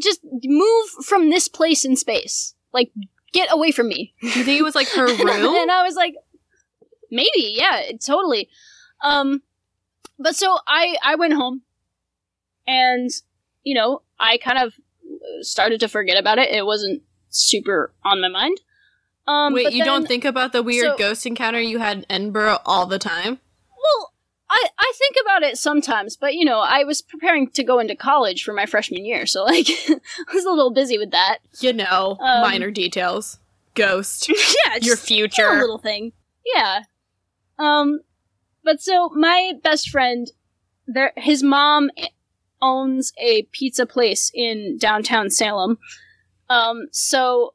just 0.00 0.20
move 0.42 0.88
from 1.04 1.30
this 1.30 1.46
place 1.48 1.84
in 1.84 1.94
space 1.96 2.54
like 2.72 2.90
get 3.32 3.48
away 3.52 3.70
from 3.70 3.86
me 3.88 4.14
you 4.20 4.30
think 4.30 4.58
it 4.58 4.62
was 4.64 4.74
like 4.74 4.88
her 4.96 5.06
room? 5.06 5.54
and 5.56 5.70
i 5.70 5.82
was 5.84 5.94
like 5.94 6.14
maybe 7.10 7.54
yeah 7.56 7.90
totally 8.04 8.48
um 9.04 9.42
but 10.18 10.34
so 10.36 10.58
i 10.66 10.96
i 11.02 11.14
went 11.14 11.32
home 11.34 11.62
and 12.66 13.10
you 13.62 13.74
know 13.74 14.02
i 14.18 14.36
kind 14.38 14.58
of 14.58 14.74
started 15.40 15.80
to 15.80 15.88
forget 15.88 16.18
about 16.18 16.38
it 16.38 16.50
it 16.50 16.64
wasn't 16.66 17.02
super 17.28 17.92
on 18.04 18.20
my 18.20 18.28
mind 18.28 18.58
um 19.26 19.54
Wait, 19.54 19.72
you 19.72 19.84
don't 19.84 20.06
think 20.06 20.24
about 20.24 20.52
the 20.52 20.62
weird 20.62 20.84
so- 20.92 20.96
ghost 20.98 21.24
encounter 21.26 21.60
you 21.60 21.78
had 21.78 21.98
in 21.98 22.06
Edinburgh 22.10 22.58
all 22.66 22.84
the 22.84 22.98
time? 22.98 23.38
Well, 23.70 24.12
I, 24.50 24.66
I 24.78 24.92
think 24.98 25.16
about 25.24 25.42
it 25.42 25.56
sometimes, 25.56 26.14
but 26.16 26.34
you 26.34 26.44
know, 26.44 26.58
I 26.60 26.84
was 26.84 27.00
preparing 27.00 27.48
to 27.52 27.64
go 27.64 27.78
into 27.78 27.96
college 27.96 28.44
for 28.44 28.52
my 28.52 28.66
freshman 28.66 29.06
year, 29.06 29.24
so 29.24 29.42
like 29.44 29.66
I 29.88 30.34
was 30.34 30.44
a 30.44 30.50
little 30.50 30.72
busy 30.74 30.98
with 30.98 31.10
that. 31.12 31.38
You 31.60 31.72
know, 31.72 32.18
Um, 32.20 32.42
minor 32.42 32.70
details. 32.70 33.38
Ghost. 33.74 34.28
yeah, 34.66 34.76
Your 34.82 34.96
future. 34.96 35.50
little 35.58 35.78
thing. 35.78 36.12
Yeah. 36.54 36.80
Um, 37.58 38.00
but 38.64 38.80
so 38.80 39.10
my 39.10 39.52
best 39.62 39.90
friend, 39.90 40.30
there, 40.86 41.12
his 41.16 41.42
mom 41.42 41.90
owns 42.60 43.12
a 43.18 43.42
pizza 43.52 43.86
place 43.86 44.30
in 44.34 44.78
downtown 44.78 45.30
Salem. 45.30 45.78
Um, 46.48 46.88
so 46.90 47.54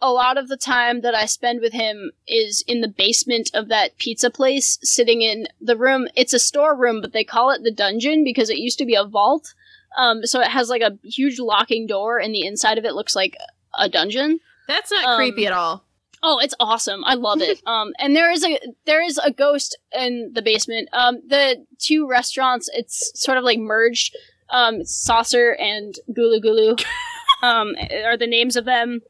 a 0.00 0.12
lot 0.12 0.36
of 0.36 0.48
the 0.48 0.56
time 0.56 1.00
that 1.00 1.14
I 1.14 1.24
spend 1.24 1.60
with 1.60 1.72
him 1.72 2.10
is 2.26 2.62
in 2.66 2.82
the 2.82 2.88
basement 2.88 3.50
of 3.54 3.68
that 3.68 3.96
pizza 3.96 4.30
place, 4.30 4.78
sitting 4.82 5.22
in 5.22 5.46
the 5.60 5.76
room. 5.76 6.08
It's 6.14 6.34
a 6.34 6.38
storeroom, 6.38 7.00
but 7.00 7.12
they 7.12 7.24
call 7.24 7.50
it 7.50 7.62
the 7.62 7.70
dungeon 7.70 8.22
because 8.22 8.50
it 8.50 8.58
used 8.58 8.78
to 8.78 8.86
be 8.86 8.94
a 8.94 9.04
vault. 9.04 9.54
Um, 9.96 10.26
so 10.26 10.40
it 10.40 10.48
has 10.48 10.68
like 10.68 10.82
a 10.82 10.98
huge 11.04 11.38
locking 11.38 11.86
door, 11.86 12.18
and 12.18 12.34
the 12.34 12.46
inside 12.46 12.76
of 12.76 12.84
it 12.84 12.94
looks 12.94 13.16
like 13.16 13.36
a 13.78 13.88
dungeon. 13.88 14.40
That's 14.68 14.90
not 14.90 15.04
Um, 15.04 15.16
creepy 15.16 15.46
at 15.46 15.52
all. 15.52 15.84
Oh, 16.26 16.38
it's 16.38 16.54
awesome. 16.58 17.04
I 17.04 17.14
love 17.14 17.42
it. 17.42 17.60
um, 17.66 17.92
and 17.98 18.16
there 18.16 18.32
is 18.32 18.42
a 18.44 18.58
there 18.86 19.04
is 19.04 19.18
a 19.18 19.30
ghost 19.30 19.76
in 19.96 20.32
the 20.34 20.40
basement. 20.40 20.88
Um, 20.92 21.20
the 21.26 21.64
two 21.78 22.08
restaurants, 22.08 22.70
it's 22.72 23.12
sort 23.14 23.36
of 23.36 23.44
like 23.44 23.58
merged. 23.58 24.16
Um, 24.50 24.84
Saucer 24.84 25.56
and 25.58 25.94
Gulu 26.10 26.40
Gulu, 26.42 26.84
um, 27.42 27.74
are 28.04 28.16
the 28.16 28.26
names 28.26 28.56
of 28.56 28.64
them. 28.64 29.00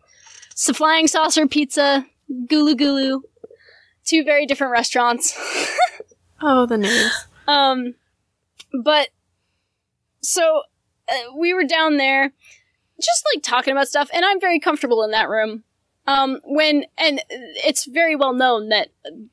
The 0.67 0.75
Flying 0.75 1.07
Saucer 1.07 1.47
Pizza, 1.47 2.07
Gulu 2.31 2.75
Gulu, 2.75 3.21
two 4.05 4.25
very 4.25 4.47
different 4.47 4.73
restaurants. 4.73 5.39
Oh, 6.47 6.67
the 6.67 6.77
names. 6.77 7.27
Um, 7.49 7.95
but 8.83 9.09
so 10.21 10.63
uh, 11.09 11.33
we 11.39 11.55
were 11.55 11.65
down 11.65 11.97
there, 11.97 12.33
just 13.01 13.25
like 13.33 13.43
talking 13.43 13.73
about 13.73 13.89
stuff, 13.89 14.11
and 14.13 14.27
I'm 14.27 14.41
very 14.41 14.61
comfortable 14.61 15.03
in 15.05 15.13
that 15.13 15.31
room. 15.31 15.65
Um, 16.07 16.41
when 16.45 16.85
and 16.99 17.23
it's 17.29 17.87
very 17.87 18.15
well 18.15 18.35
known 18.35 18.69
that 18.69 18.89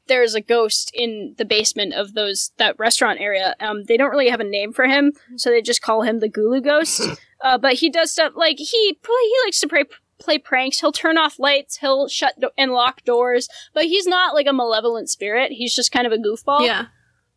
there's 0.08 0.36
a 0.36 0.42
ghost 0.42 0.90
in 0.94 1.36
the 1.38 1.44
basement 1.44 1.94
of 1.94 2.14
those 2.14 2.52
that 2.58 2.80
restaurant 2.80 3.20
area. 3.20 3.56
Um, 3.60 3.84
they 3.84 3.98
don't 3.98 4.10
really 4.10 4.30
have 4.30 4.40
a 4.40 4.46
name 4.46 4.72
for 4.72 4.86
him, 4.86 5.12
so 5.36 5.50
they 5.50 5.62
just 5.62 5.82
call 5.82 6.04
him 6.04 6.20
the 6.20 6.30
Gulu 6.30 6.64
Ghost. 6.64 7.02
Uh, 7.44 7.58
but 7.58 7.74
he 7.74 7.90
does 7.90 8.12
stuff 8.12 8.34
like 8.36 8.60
he 8.60 8.68
he 8.68 9.36
likes 9.46 9.60
to 9.60 9.68
play 9.68 9.84
play 10.22 10.38
pranks. 10.38 10.80
He'll 10.80 10.92
turn 10.92 11.18
off 11.18 11.40
lights. 11.40 11.78
He'll 11.78 12.08
shut 12.08 12.40
do- 12.40 12.52
and 12.58 12.72
lock 12.72 13.04
doors. 13.04 13.50
But 13.74 13.86
he's 13.86 14.08
not 14.08 14.34
like 14.34 14.48
a 14.48 14.54
malevolent 14.54 15.10
spirit. 15.10 15.52
He's 15.52 15.76
just 15.76 15.92
kind 15.92 16.08
of 16.08 16.14
a 16.14 16.18
goofball. 16.18 16.66
Yeah. 16.66 16.86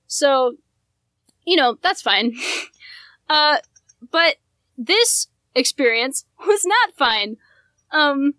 So, 0.06 0.56
you 1.44 1.56
know, 1.56 1.78
that's 1.82 2.02
fine. 2.02 2.34
uh, 3.28 3.58
but 4.10 4.36
this 4.76 5.28
experience 5.54 6.24
was 6.46 6.64
not 6.64 6.94
fine. 6.94 7.36
Um, 7.90 8.34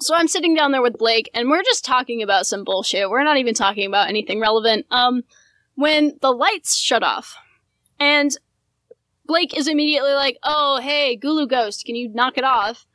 so 0.00 0.14
I'm 0.14 0.28
sitting 0.28 0.54
down 0.54 0.72
there 0.72 0.82
with 0.82 0.98
Blake, 0.98 1.30
and 1.34 1.48
we're 1.48 1.62
just 1.62 1.84
talking 1.84 2.22
about 2.22 2.46
some 2.46 2.64
bullshit. 2.64 3.10
We're 3.10 3.24
not 3.24 3.38
even 3.38 3.54
talking 3.54 3.86
about 3.86 4.08
anything 4.08 4.40
relevant. 4.40 4.86
Um, 4.90 5.22
when 5.74 6.18
the 6.20 6.30
lights 6.32 6.76
shut 6.76 7.02
off, 7.02 7.34
and 7.98 8.36
Blake 9.24 9.56
is 9.56 9.68
immediately 9.68 10.12
like, 10.12 10.38
"Oh, 10.42 10.80
hey, 10.82 11.16
Gulu 11.16 11.48
Ghost, 11.48 11.84
can 11.84 11.94
you 11.96 12.08
knock 12.08 12.36
it 12.38 12.44
off?" 12.44 12.86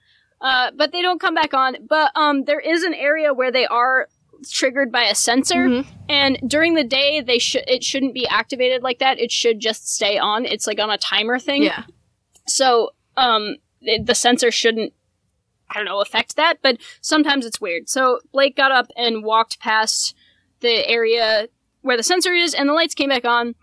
Uh, 0.41 0.71
but 0.75 0.91
they 0.91 1.01
don't 1.01 1.19
come 1.19 1.33
back 1.33 1.53
on. 1.53 1.77
But 1.87 2.11
um, 2.15 2.43
there 2.43 2.59
is 2.59 2.83
an 2.83 2.93
area 2.93 3.33
where 3.33 3.51
they 3.51 3.65
are 3.65 4.07
triggered 4.51 4.91
by 4.91 5.03
a 5.05 5.15
sensor, 5.15 5.67
Mhm. 5.67 5.85
and 6.09 6.37
during 6.47 6.75
the 6.75 6.83
day 6.83 7.21
they 7.21 7.39
should 7.39 7.63
it 7.67 7.83
shouldn't 7.83 8.13
be 8.13 8.27
activated 8.27 8.83
like 8.83 8.99
that. 8.99 9.19
It 9.19 9.31
should 9.31 9.59
just 9.59 9.91
stay 9.91 10.19
on. 10.19 10.45
It's 10.45 10.67
like 10.67 10.79
on 10.79 10.91
a 10.91 10.97
timer 10.97 11.39
thing. 11.39 11.63
Yeah. 11.63 11.83
So, 12.45 12.91
um, 13.17 13.55
it, 13.81 14.05
the 14.05 14.13
sensor 14.15 14.51
shouldn't, 14.51 14.93
I 15.69 15.75
don't 15.75 15.85
know, 15.85 16.01
affect 16.01 16.35
that, 16.37 16.59
but 16.61 16.77
sometimes 17.01 17.45
it's 17.45 17.59
weird. 17.61 17.89
So 17.89 18.19
Blake 18.31 18.55
got 18.55 18.71
up 18.71 18.87
and 18.95 19.23
walked 19.23 19.59
past 19.59 20.15
the 20.61 20.87
area 20.87 21.47
where 21.81 21.97
the 21.97 22.03
sensor 22.03 22.33
is, 22.33 22.53
and 22.53 22.67
the 22.69 22.73
lights 22.73 22.95
came 22.95 23.09
back 23.09 23.25
on. 23.25 23.55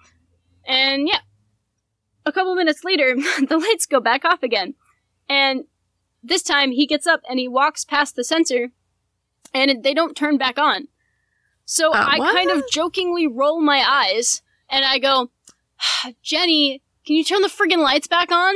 And 0.66 1.08
yeah, 1.08 1.20
a 2.26 2.32
couple 2.32 2.54
minutes 2.54 2.84
later, 2.84 3.14
the 3.48 3.58
lights 3.58 3.86
go 3.86 4.00
back 4.00 4.24
off 4.24 4.42
again. 4.42 4.74
And 5.28 5.64
this 6.22 6.42
time 6.42 6.72
he 6.72 6.86
gets 6.86 7.06
up 7.06 7.20
and 7.28 7.38
he 7.38 7.48
walks 7.48 7.84
past 7.84 8.16
the 8.16 8.24
sensor, 8.24 8.70
and 9.52 9.82
they 9.82 9.94
don't 9.94 10.16
turn 10.16 10.36
back 10.38 10.58
on. 10.58 10.88
So 11.64 11.92
Uh, 11.92 12.04
I 12.06 12.18
kind 12.18 12.50
of 12.50 12.64
jokingly 12.70 13.26
roll 13.26 13.60
my 13.62 13.82
eyes, 13.86 14.42
and 14.68 14.84
I 14.84 14.98
go, 14.98 15.30
Jenny, 16.22 16.82
can 17.06 17.16
you 17.16 17.24
turn 17.24 17.42
the 17.42 17.48
friggin' 17.48 17.82
lights 17.82 18.06
back 18.06 18.30
on? 18.30 18.54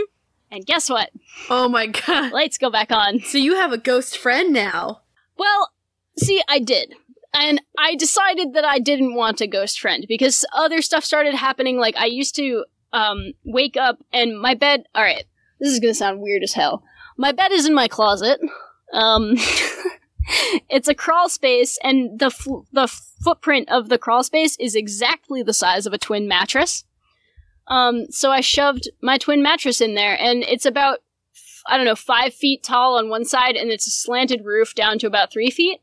And 0.50 0.64
guess 0.66 0.88
what? 0.88 1.10
Oh 1.50 1.68
my 1.68 1.86
god. 2.06 2.32
Lights 2.32 2.58
go 2.58 2.70
back 2.70 2.90
on. 2.90 3.20
So 3.20 3.38
you 3.38 3.56
have 3.56 3.72
a 3.72 3.78
ghost 3.78 4.18
friend 4.18 4.52
now. 4.52 5.02
Well, 5.36 5.72
see, 6.16 6.42
I 6.48 6.58
did. 6.58 6.94
And 7.34 7.60
I 7.78 7.94
decided 7.94 8.54
that 8.54 8.64
I 8.64 8.78
didn't 8.78 9.14
want 9.14 9.40
a 9.40 9.46
ghost 9.46 9.78
friend 9.80 10.06
because 10.08 10.44
other 10.54 10.80
stuff 10.80 11.04
started 11.04 11.34
happening. 11.34 11.78
Like, 11.78 11.96
I 11.96 12.06
used 12.06 12.34
to 12.36 12.64
um, 12.92 13.32
wake 13.44 13.76
up 13.76 13.98
and 14.12 14.40
my 14.40 14.54
bed. 14.54 14.84
Alright, 14.96 15.24
this 15.60 15.70
is 15.70 15.78
gonna 15.78 15.94
sound 15.94 16.20
weird 16.20 16.42
as 16.42 16.54
hell. 16.54 16.82
My 17.16 17.32
bed 17.32 17.52
is 17.52 17.66
in 17.66 17.74
my 17.74 17.88
closet. 17.88 18.40
Um, 18.92 19.34
it's 20.70 20.88
a 20.88 20.94
crawl 20.94 21.28
space, 21.28 21.78
and 21.82 22.18
the, 22.18 22.26
f- 22.26 22.46
the 22.72 22.86
footprint 22.86 23.68
of 23.70 23.88
the 23.88 23.98
crawl 23.98 24.22
space 24.22 24.56
is 24.58 24.74
exactly 24.74 25.42
the 25.42 25.52
size 25.52 25.84
of 25.86 25.92
a 25.92 25.98
twin 25.98 26.28
mattress. 26.28 26.84
Um, 27.68 28.06
so 28.10 28.30
I 28.30 28.40
shoved 28.40 28.88
my 29.02 29.18
twin 29.18 29.42
mattress 29.42 29.80
in 29.80 29.94
there, 29.94 30.16
and 30.20 30.42
it's 30.42 30.66
about 30.66 30.98
I 31.66 31.76
don't 31.76 31.84
know, 31.86 31.94
five 31.96 32.32
feet 32.32 32.62
tall 32.62 32.96
on 32.98 33.10
one 33.10 33.24
side, 33.26 33.54
and 33.56 33.70
it's 33.70 33.86
a 33.86 33.90
slanted 33.90 34.44
roof 34.44 34.74
down 34.74 34.98
to 35.00 35.06
about 35.06 35.30
three 35.30 35.50
feet. 35.50 35.80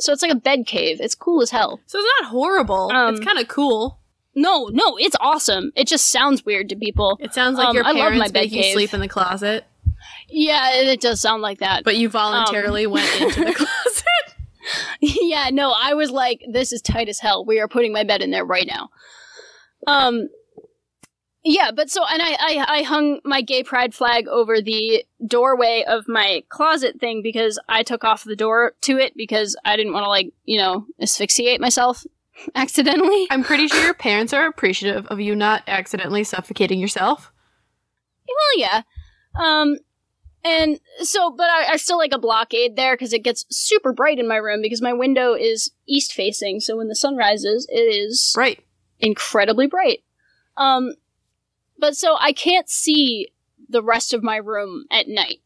So 0.00 0.12
it's 0.12 0.22
like 0.22 0.30
a 0.32 0.36
bed 0.36 0.66
cave. 0.66 1.00
It's 1.00 1.14
cool 1.14 1.42
as 1.42 1.50
hell. 1.50 1.80
So 1.86 1.98
it's 1.98 2.08
not 2.20 2.30
horrible. 2.30 2.90
Um, 2.90 3.14
it's 3.16 3.24
kind 3.24 3.38
of 3.38 3.46
cool. 3.48 3.98
No, 4.34 4.68
no, 4.72 4.96
it's 4.96 5.16
awesome. 5.20 5.72
It 5.76 5.86
just 5.88 6.08
sounds 6.08 6.46
weird 6.46 6.68
to 6.70 6.76
people. 6.76 7.18
It 7.20 7.34
sounds 7.34 7.58
like 7.58 7.68
um, 7.68 7.74
your 7.74 7.84
parents 7.84 8.32
make 8.32 8.52
you 8.52 8.62
sleep 8.72 8.94
in 8.94 9.00
the 9.00 9.08
closet, 9.08 9.64
Yeah, 10.28 10.70
it 10.74 11.00
does 11.00 11.20
sound 11.20 11.42
like 11.42 11.58
that. 11.58 11.82
but 11.84 11.96
you 11.96 12.08
voluntarily 12.08 12.86
Um, 12.86 12.92
went 12.92 13.20
into 13.20 13.44
the 13.44 13.52
closet. 13.56 14.04
yeah, 15.00 15.50
no, 15.52 15.74
I 15.76 15.94
was 15.94 16.10
like, 16.10 16.42
this 16.52 16.72
is 16.72 16.80
tight 16.80 17.08
as 17.08 17.18
hell. 17.18 17.44
We 17.44 17.58
are 17.60 17.68
putting 17.68 17.92
my 17.92 18.04
bed 18.04 18.22
in 18.22 18.30
there 18.30 18.44
right 18.44 18.66
now. 18.66 18.90
Um, 19.86 20.28
Yeah, 21.50 21.70
but 21.70 21.88
so 21.88 22.02
and 22.04 22.20
I, 22.20 22.36
I 22.38 22.64
I 22.78 22.82
hung 22.82 23.20
my 23.24 23.40
gay 23.40 23.62
pride 23.62 23.94
flag 23.94 24.28
over 24.28 24.60
the 24.60 25.02
doorway 25.26 25.82
of 25.88 26.06
my 26.06 26.42
closet 26.50 27.00
thing 27.00 27.22
because 27.22 27.58
I 27.70 27.82
took 27.82 28.04
off 28.04 28.22
the 28.24 28.36
door 28.36 28.74
to 28.82 28.98
it 28.98 29.14
because 29.16 29.56
I 29.64 29.74
didn't 29.76 29.94
want 29.94 30.04
to 30.04 30.10
like 30.10 30.30
you 30.44 30.58
know 30.58 30.84
asphyxiate 31.00 31.58
myself 31.58 32.04
accidentally. 32.54 33.28
I'm 33.30 33.44
pretty 33.44 33.66
sure 33.68 33.82
your 33.82 33.94
parents 33.94 34.34
are 34.34 34.46
appreciative 34.46 35.06
of 35.06 35.20
you 35.20 35.34
not 35.34 35.62
accidentally 35.66 36.22
suffocating 36.22 36.80
yourself. 36.80 37.32
Well, 38.28 38.58
yeah. 38.58 38.82
Um, 39.40 39.78
and 40.44 40.78
so, 41.00 41.30
but 41.30 41.48
I, 41.48 41.72
I 41.72 41.76
still 41.78 41.96
like 41.96 42.12
a 42.12 42.18
blockade 42.18 42.76
there 42.76 42.92
because 42.94 43.14
it 43.14 43.24
gets 43.24 43.46
super 43.48 43.94
bright 43.94 44.18
in 44.18 44.28
my 44.28 44.36
room 44.36 44.60
because 44.60 44.82
my 44.82 44.92
window 44.92 45.32
is 45.32 45.70
east 45.88 46.12
facing. 46.12 46.60
So 46.60 46.76
when 46.76 46.88
the 46.88 46.94
sun 46.94 47.16
rises, 47.16 47.66
it 47.70 47.80
is 47.80 48.34
Right. 48.36 48.62
incredibly 49.00 49.66
bright. 49.66 50.00
Um, 50.58 50.92
but 51.78 51.96
so 51.96 52.16
I 52.18 52.32
can't 52.32 52.68
see 52.68 53.28
the 53.68 53.82
rest 53.82 54.12
of 54.14 54.22
my 54.22 54.36
room 54.36 54.86
at 54.90 55.08
night. 55.08 55.40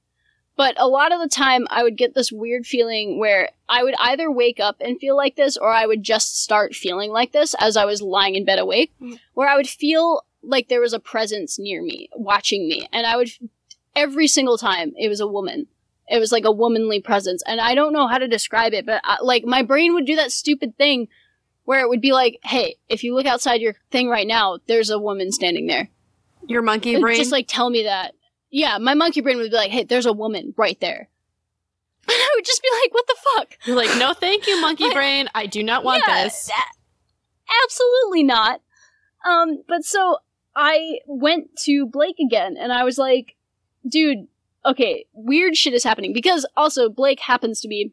But 0.54 0.74
a 0.78 0.86
lot 0.86 1.12
of 1.12 1.20
the 1.20 1.28
time, 1.28 1.66
I 1.70 1.82
would 1.82 1.96
get 1.96 2.14
this 2.14 2.30
weird 2.30 2.66
feeling 2.66 3.18
where 3.18 3.48
I 3.68 3.82
would 3.82 3.94
either 3.98 4.30
wake 4.30 4.60
up 4.60 4.76
and 4.80 4.98
feel 4.98 5.16
like 5.16 5.34
this, 5.34 5.56
or 5.56 5.70
I 5.72 5.86
would 5.86 6.02
just 6.02 6.42
start 6.42 6.74
feeling 6.74 7.10
like 7.10 7.32
this 7.32 7.54
as 7.58 7.76
I 7.76 7.86
was 7.86 8.02
lying 8.02 8.34
in 8.34 8.44
bed 8.44 8.58
awake, 8.58 8.92
Mm. 9.00 9.18
where 9.34 9.48
I 9.48 9.56
would 9.56 9.66
feel 9.68 10.24
like 10.42 10.68
there 10.68 10.80
was 10.80 10.92
a 10.92 11.00
presence 11.00 11.58
near 11.58 11.82
me, 11.82 12.10
watching 12.14 12.68
me. 12.68 12.86
And 12.92 13.06
I 13.06 13.16
would, 13.16 13.30
every 13.96 14.26
single 14.28 14.58
time, 14.58 14.92
it 14.98 15.08
was 15.08 15.20
a 15.20 15.26
woman. 15.26 15.68
It 16.08 16.18
was 16.18 16.32
like 16.32 16.44
a 16.44 16.52
womanly 16.52 17.00
presence. 17.00 17.42
And 17.46 17.58
I 17.60 17.74
don't 17.74 17.92
know 17.94 18.06
how 18.06 18.18
to 18.18 18.28
describe 18.28 18.74
it, 18.74 18.84
but 18.84 19.00
I, 19.04 19.22
like 19.22 19.44
my 19.44 19.62
brain 19.62 19.94
would 19.94 20.04
do 20.04 20.16
that 20.16 20.32
stupid 20.32 20.76
thing 20.76 21.08
where 21.64 21.80
it 21.80 21.88
would 21.88 22.00
be 22.02 22.12
like, 22.12 22.38
hey, 22.42 22.76
if 22.88 23.02
you 23.04 23.14
look 23.14 23.24
outside 23.26 23.60
your 23.62 23.76
thing 23.90 24.08
right 24.08 24.26
now, 24.26 24.58
there's 24.66 24.90
a 24.90 24.98
woman 24.98 25.32
standing 25.32 25.66
there. 25.66 25.88
Your 26.48 26.62
monkey 26.62 26.98
brain. 27.00 27.16
Just 27.16 27.32
like 27.32 27.46
tell 27.48 27.70
me 27.70 27.84
that. 27.84 28.14
Yeah, 28.50 28.78
my 28.78 28.94
monkey 28.94 29.20
brain 29.20 29.38
would 29.38 29.50
be 29.50 29.56
like, 29.56 29.70
hey, 29.70 29.84
there's 29.84 30.06
a 30.06 30.12
woman 30.12 30.54
right 30.56 30.78
there. 30.80 31.08
And 32.08 32.16
I 32.16 32.28
would 32.34 32.44
just 32.44 32.60
be 32.62 32.68
like, 32.82 32.92
what 32.92 33.06
the 33.06 33.16
fuck? 33.36 33.58
You're 33.64 33.76
like, 33.76 33.96
no, 33.96 34.12
thank 34.12 34.48
you, 34.48 34.60
monkey 34.60 34.84
But- 34.88 34.94
brain. 34.94 35.28
I 35.34 35.46
do 35.46 35.62
not 35.62 35.84
want 35.84 36.02
Yeah, 36.06 36.24
this. 36.24 36.46
that- 36.48 36.72
absolutely 37.64 38.24
not. 38.24 38.60
Um, 39.24 39.62
but 39.68 39.84
so 39.84 40.16
I 40.56 40.98
went 41.06 41.56
to 41.64 41.86
Blake 41.86 42.16
again 42.18 42.56
and 42.58 42.72
I 42.72 42.82
was 42.82 42.98
like, 42.98 43.36
dude, 43.88 44.26
okay, 44.66 45.06
weird 45.12 45.56
shit 45.56 45.74
is 45.74 45.84
happening. 45.84 46.12
Because 46.12 46.44
also 46.56 46.88
Blake 46.88 47.20
happens 47.20 47.60
to 47.60 47.68
be 47.68 47.92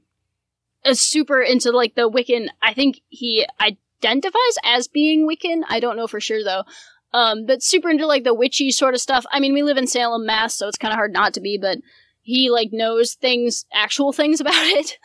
a 0.83 0.95
super 0.95 1.39
into 1.41 1.71
like 1.71 1.93
the 1.95 2.09
Wiccan. 2.09 2.47
I 2.63 2.73
think 2.73 3.01
he 3.09 3.45
identifies 3.61 4.57
as 4.63 4.87
being 4.87 5.27
Wiccan. 5.27 5.61
I 5.69 5.79
don't 5.79 5.97
know 5.97 6.07
for 6.07 6.19
sure 6.19 6.43
though. 6.43 6.63
Um, 7.11 7.45
but 7.47 7.63
super 7.63 7.89
into 7.89 8.05
like 8.05 8.23
the 8.23 8.33
witchy 8.33 8.69
sort 8.71 8.93
of 8.93 9.01
stuff. 9.01 9.25
I 9.31 9.39
mean, 9.39 9.53
we 9.53 9.63
live 9.63 9.77
in 9.77 9.87
Salem, 9.87 10.25
Mass, 10.25 10.53
so 10.53 10.67
it's 10.67 10.77
kind 10.77 10.91
of 10.91 10.95
hard 10.97 11.11
not 11.11 11.33
to 11.33 11.41
be, 11.41 11.57
but 11.57 11.79
he 12.21 12.49
like 12.51 12.69
knows 12.71 13.15
things, 13.15 13.65
actual 13.73 14.13
things 14.13 14.39
about 14.41 14.53
it. 14.55 14.97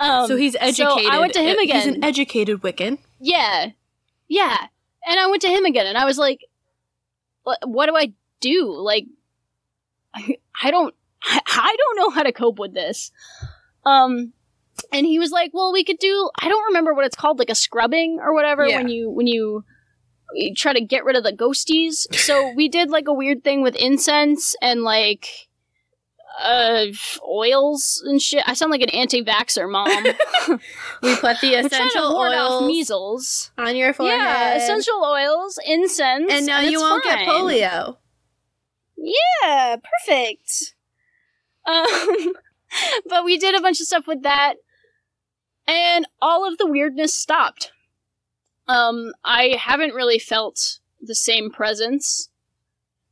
Um, 0.00 0.26
so 0.28 0.36
he's 0.36 0.56
educated. 0.56 1.04
So 1.06 1.10
I 1.10 1.18
went 1.18 1.32
to 1.34 1.40
him 1.42 1.58
Uh, 1.58 1.62
again. 1.62 1.76
He's 1.88 1.94
an 1.96 2.04
educated 2.04 2.60
Wiccan. 2.60 2.98
Yeah. 3.20 3.68
Yeah. 4.28 4.56
And 5.08 5.18
I 5.18 5.26
went 5.28 5.40
to 5.42 5.48
him 5.48 5.64
again 5.64 5.86
and 5.86 5.96
I 5.96 6.04
was 6.04 6.18
like, 6.18 6.40
"What- 7.44 7.86
do 7.86 7.96
I 7.96 8.12
do? 8.40 8.70
Like, 8.76 9.06
I 10.14 10.36
I 10.62 10.70
don't, 10.70 10.94
I 11.22 11.40
I 11.46 11.76
don't 11.78 11.96
know 11.96 12.10
how 12.10 12.22
to 12.22 12.32
cope 12.32 12.58
with 12.58 12.74
this. 12.74 13.10
Um, 13.86 14.32
and 14.92 15.06
he 15.06 15.18
was 15.18 15.30
like, 15.30 15.52
well, 15.54 15.72
we 15.72 15.84
could 15.84 15.98
do, 15.98 16.28
I 16.42 16.48
don't 16.48 16.66
remember 16.66 16.92
what 16.92 17.06
it's 17.06 17.16
called, 17.16 17.38
like 17.38 17.48
a 17.50 17.54
scrubbing 17.54 18.18
or 18.20 18.34
whatever 18.34 18.66
Yeah. 18.66 18.78
when 18.78 18.88
you, 18.88 19.08
when 19.10 19.26
you 19.26 19.64
try 20.56 20.72
to 20.72 20.80
get 20.80 21.04
rid 21.04 21.16
of 21.16 21.24
the 21.24 21.32
ghosties. 21.32 22.06
So 22.14 22.52
we 22.56 22.68
did 22.68 22.90
like 22.90 23.08
a 23.08 23.12
weird 23.12 23.44
thing 23.44 23.62
with 23.62 23.76
incense 23.76 24.54
and 24.60 24.82
like, 24.82 25.28
uh, 26.42 26.86
oils 27.26 28.02
and 28.06 28.20
shit. 28.20 28.42
I 28.46 28.52
sound 28.54 28.70
like 28.70 28.82
an 28.82 28.90
anti-vaxer 28.90 29.70
mom. 29.70 30.06
We 31.02 31.16
put 31.16 31.40
the 31.40 31.54
essential 31.54 32.16
oils 32.16 32.66
measles. 32.66 33.50
on 33.58 33.74
your 33.76 33.92
forehead. 33.92 34.18
Yeah, 34.18 34.54
essential 34.54 35.02
oils, 35.02 35.58
incense, 35.66 36.30
And 36.30 36.46
now 36.46 36.60
you 36.60 36.74
it's 36.74 36.80
won't 36.82 37.04
fine. 37.04 37.18
get 37.24 37.28
polio. 37.28 37.96
Yeah, 38.96 39.76
perfect. 39.76 40.74
Um, 41.66 42.32
but 43.08 43.24
we 43.24 43.38
did 43.38 43.54
a 43.54 43.60
bunch 43.60 43.80
of 43.80 43.86
stuff 43.86 44.06
with 44.06 44.22
that, 44.22 44.54
and 45.66 46.06
all 46.20 46.46
of 46.50 46.58
the 46.58 46.66
weirdness 46.66 47.14
stopped. 47.14 47.72
Um, 48.68 49.12
I 49.24 49.56
haven't 49.58 49.94
really 49.94 50.18
felt 50.18 50.80
the 51.00 51.14
same 51.14 51.50
presence 51.50 52.30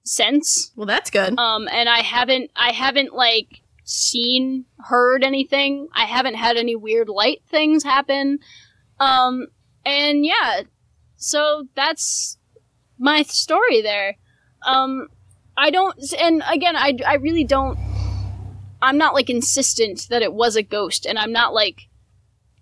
since. 0.03 0.73
Well, 0.77 0.87
that's 0.87 1.11
good. 1.11 1.39
Um, 1.39 1.69
and 1.69 1.89
I 1.89 2.01
haven't, 2.01 2.51
I 2.57 2.73
haven't 2.73 3.15
like 3.15 3.63
seen, 3.85 4.65
heard 4.79 5.23
anything. 5.23 5.89
I 5.95 6.05
haven't 6.05 6.35
had 6.35 6.57
any 6.57 6.77
weird 6.77 7.09
light 7.09 7.43
things 7.47 7.85
happen. 7.85 8.39
Um, 8.99 9.49
and 9.85 10.25
yeah, 10.25 10.63
so 11.17 11.69
that's 11.75 12.39
my 12.99 13.23
story 13.23 13.83
there. 13.83 14.17
Um, 14.67 15.09
I 15.57 15.71
don't, 15.71 15.97
and 16.19 16.43
again, 16.51 16.77
I, 16.77 16.97
I 17.07 17.15
really 17.15 17.45
don't, 17.45 17.79
I'm 18.83 18.99
not 18.99 19.15
like 19.15 19.31
insistent 19.31 20.09
that 20.11 20.23
it 20.23 20.35
was 20.35 20.57
a 20.57 20.63
ghost, 20.63 21.07
and 21.07 21.19
I'm 21.19 21.33
not 21.33 21.55
like 21.55 21.89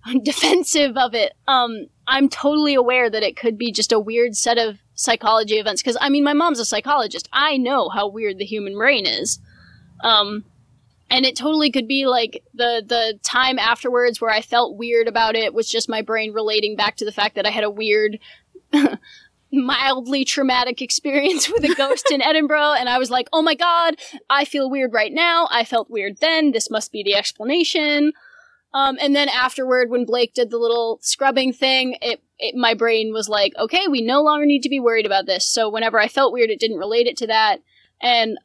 defensive 0.22 0.96
of 0.96 1.14
it. 1.14 1.32
Um, 1.46 1.86
I'm 2.06 2.28
totally 2.28 2.74
aware 2.74 3.08
that 3.08 3.22
it 3.22 3.36
could 3.36 3.56
be 3.56 3.72
just 3.72 3.92
a 3.92 4.00
weird 4.00 4.36
set 4.36 4.58
of 4.58 4.78
psychology 4.94 5.56
events. 5.56 5.82
Because 5.82 5.96
I 6.00 6.08
mean, 6.08 6.24
my 6.24 6.32
mom's 6.32 6.60
a 6.60 6.64
psychologist. 6.64 7.28
I 7.32 7.56
know 7.56 7.88
how 7.88 8.08
weird 8.08 8.38
the 8.38 8.44
human 8.44 8.74
brain 8.74 9.06
is. 9.06 9.38
Um, 10.02 10.44
and 11.10 11.26
it 11.26 11.36
totally 11.36 11.70
could 11.70 11.86
be 11.86 12.06
like 12.06 12.42
the 12.54 12.82
the 12.86 13.18
time 13.22 13.58
afterwards 13.58 14.20
where 14.20 14.30
I 14.30 14.40
felt 14.40 14.76
weird 14.76 15.08
about 15.08 15.36
it 15.36 15.54
was 15.54 15.68
just 15.68 15.88
my 15.88 16.02
brain 16.02 16.32
relating 16.32 16.74
back 16.74 16.96
to 16.96 17.04
the 17.04 17.12
fact 17.12 17.34
that 17.36 17.46
I 17.46 17.50
had 17.50 17.64
a 17.64 17.70
weird. 17.70 18.18
mildly 19.54 20.24
traumatic 20.24 20.80
experience 20.80 21.46
with 21.46 21.62
a 21.62 21.74
ghost 21.74 22.10
in 22.10 22.22
Edinburgh 22.22 22.72
and 22.78 22.88
I 22.88 22.96
was 22.96 23.10
like, 23.10 23.28
"Oh 23.34 23.42
my 23.42 23.54
god, 23.54 23.96
I 24.30 24.46
feel 24.46 24.70
weird 24.70 24.94
right 24.94 25.12
now. 25.12 25.46
I 25.50 25.64
felt 25.64 25.90
weird 25.90 26.20
then. 26.22 26.52
This 26.52 26.70
must 26.70 26.90
be 26.90 27.02
the 27.02 27.14
explanation." 27.14 28.14
Um, 28.74 28.96
and 29.00 29.14
then 29.14 29.28
afterward, 29.28 29.90
when 29.90 30.06
Blake 30.06 30.32
did 30.34 30.50
the 30.50 30.56
little 30.58 30.98
scrubbing 31.02 31.52
thing, 31.52 31.96
it, 32.00 32.22
it 32.38 32.54
my 32.54 32.72
brain 32.74 33.12
was 33.12 33.28
like, 33.28 33.52
okay, 33.58 33.86
we 33.88 34.00
no 34.00 34.22
longer 34.22 34.46
need 34.46 34.62
to 34.62 34.70
be 34.70 34.80
worried 34.80 35.04
about 35.06 35.26
this. 35.26 35.46
So 35.46 35.68
whenever 35.68 36.00
I 36.00 36.08
felt 36.08 36.32
weird, 36.32 36.50
it 36.50 36.58
didn't 36.60 36.78
relate 36.78 37.06
it 37.06 37.16
to 37.18 37.26
that, 37.26 37.58
and 38.00 38.38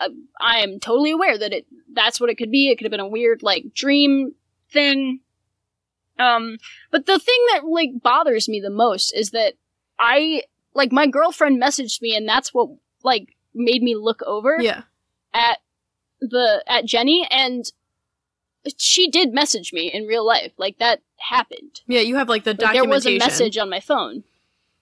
uh, 0.00 0.08
I 0.40 0.58
am 0.60 0.80
totally 0.80 1.10
aware 1.10 1.36
that 1.36 1.52
it 1.52 1.66
that's 1.92 2.20
what 2.20 2.30
it 2.30 2.36
could 2.36 2.50
be. 2.50 2.68
It 2.70 2.76
could 2.78 2.84
have 2.86 2.90
been 2.90 3.00
a 3.00 3.08
weird 3.08 3.42
like 3.42 3.74
dream 3.74 4.34
thing. 4.70 5.20
Um, 6.18 6.56
but 6.90 7.04
the 7.04 7.18
thing 7.18 7.38
that 7.52 7.66
like 7.66 7.90
bothers 8.02 8.48
me 8.48 8.60
the 8.60 8.70
most 8.70 9.12
is 9.14 9.30
that 9.30 9.54
I 9.98 10.42
like 10.74 10.90
my 10.92 11.06
girlfriend 11.06 11.60
messaged 11.62 12.00
me, 12.00 12.16
and 12.16 12.26
that's 12.26 12.54
what 12.54 12.70
like 13.04 13.36
made 13.54 13.82
me 13.82 13.94
look 13.94 14.22
over 14.26 14.58
Yeah. 14.60 14.82
at 15.34 15.58
the 16.20 16.64
at 16.66 16.86
Jenny 16.86 17.26
and 17.30 17.70
she 18.76 19.08
did 19.08 19.32
message 19.32 19.72
me 19.72 19.92
in 19.92 20.06
real 20.06 20.26
life. 20.26 20.52
Like 20.56 20.78
that 20.78 21.00
happened. 21.18 21.80
Yeah, 21.86 22.00
you 22.00 22.16
have 22.16 22.28
like 22.28 22.44
the 22.44 22.56
Like, 22.58 22.72
there 22.72 22.84
was 22.84 23.06
a 23.06 23.18
message 23.18 23.56
on 23.58 23.70
my 23.70 23.80
phone. 23.80 24.24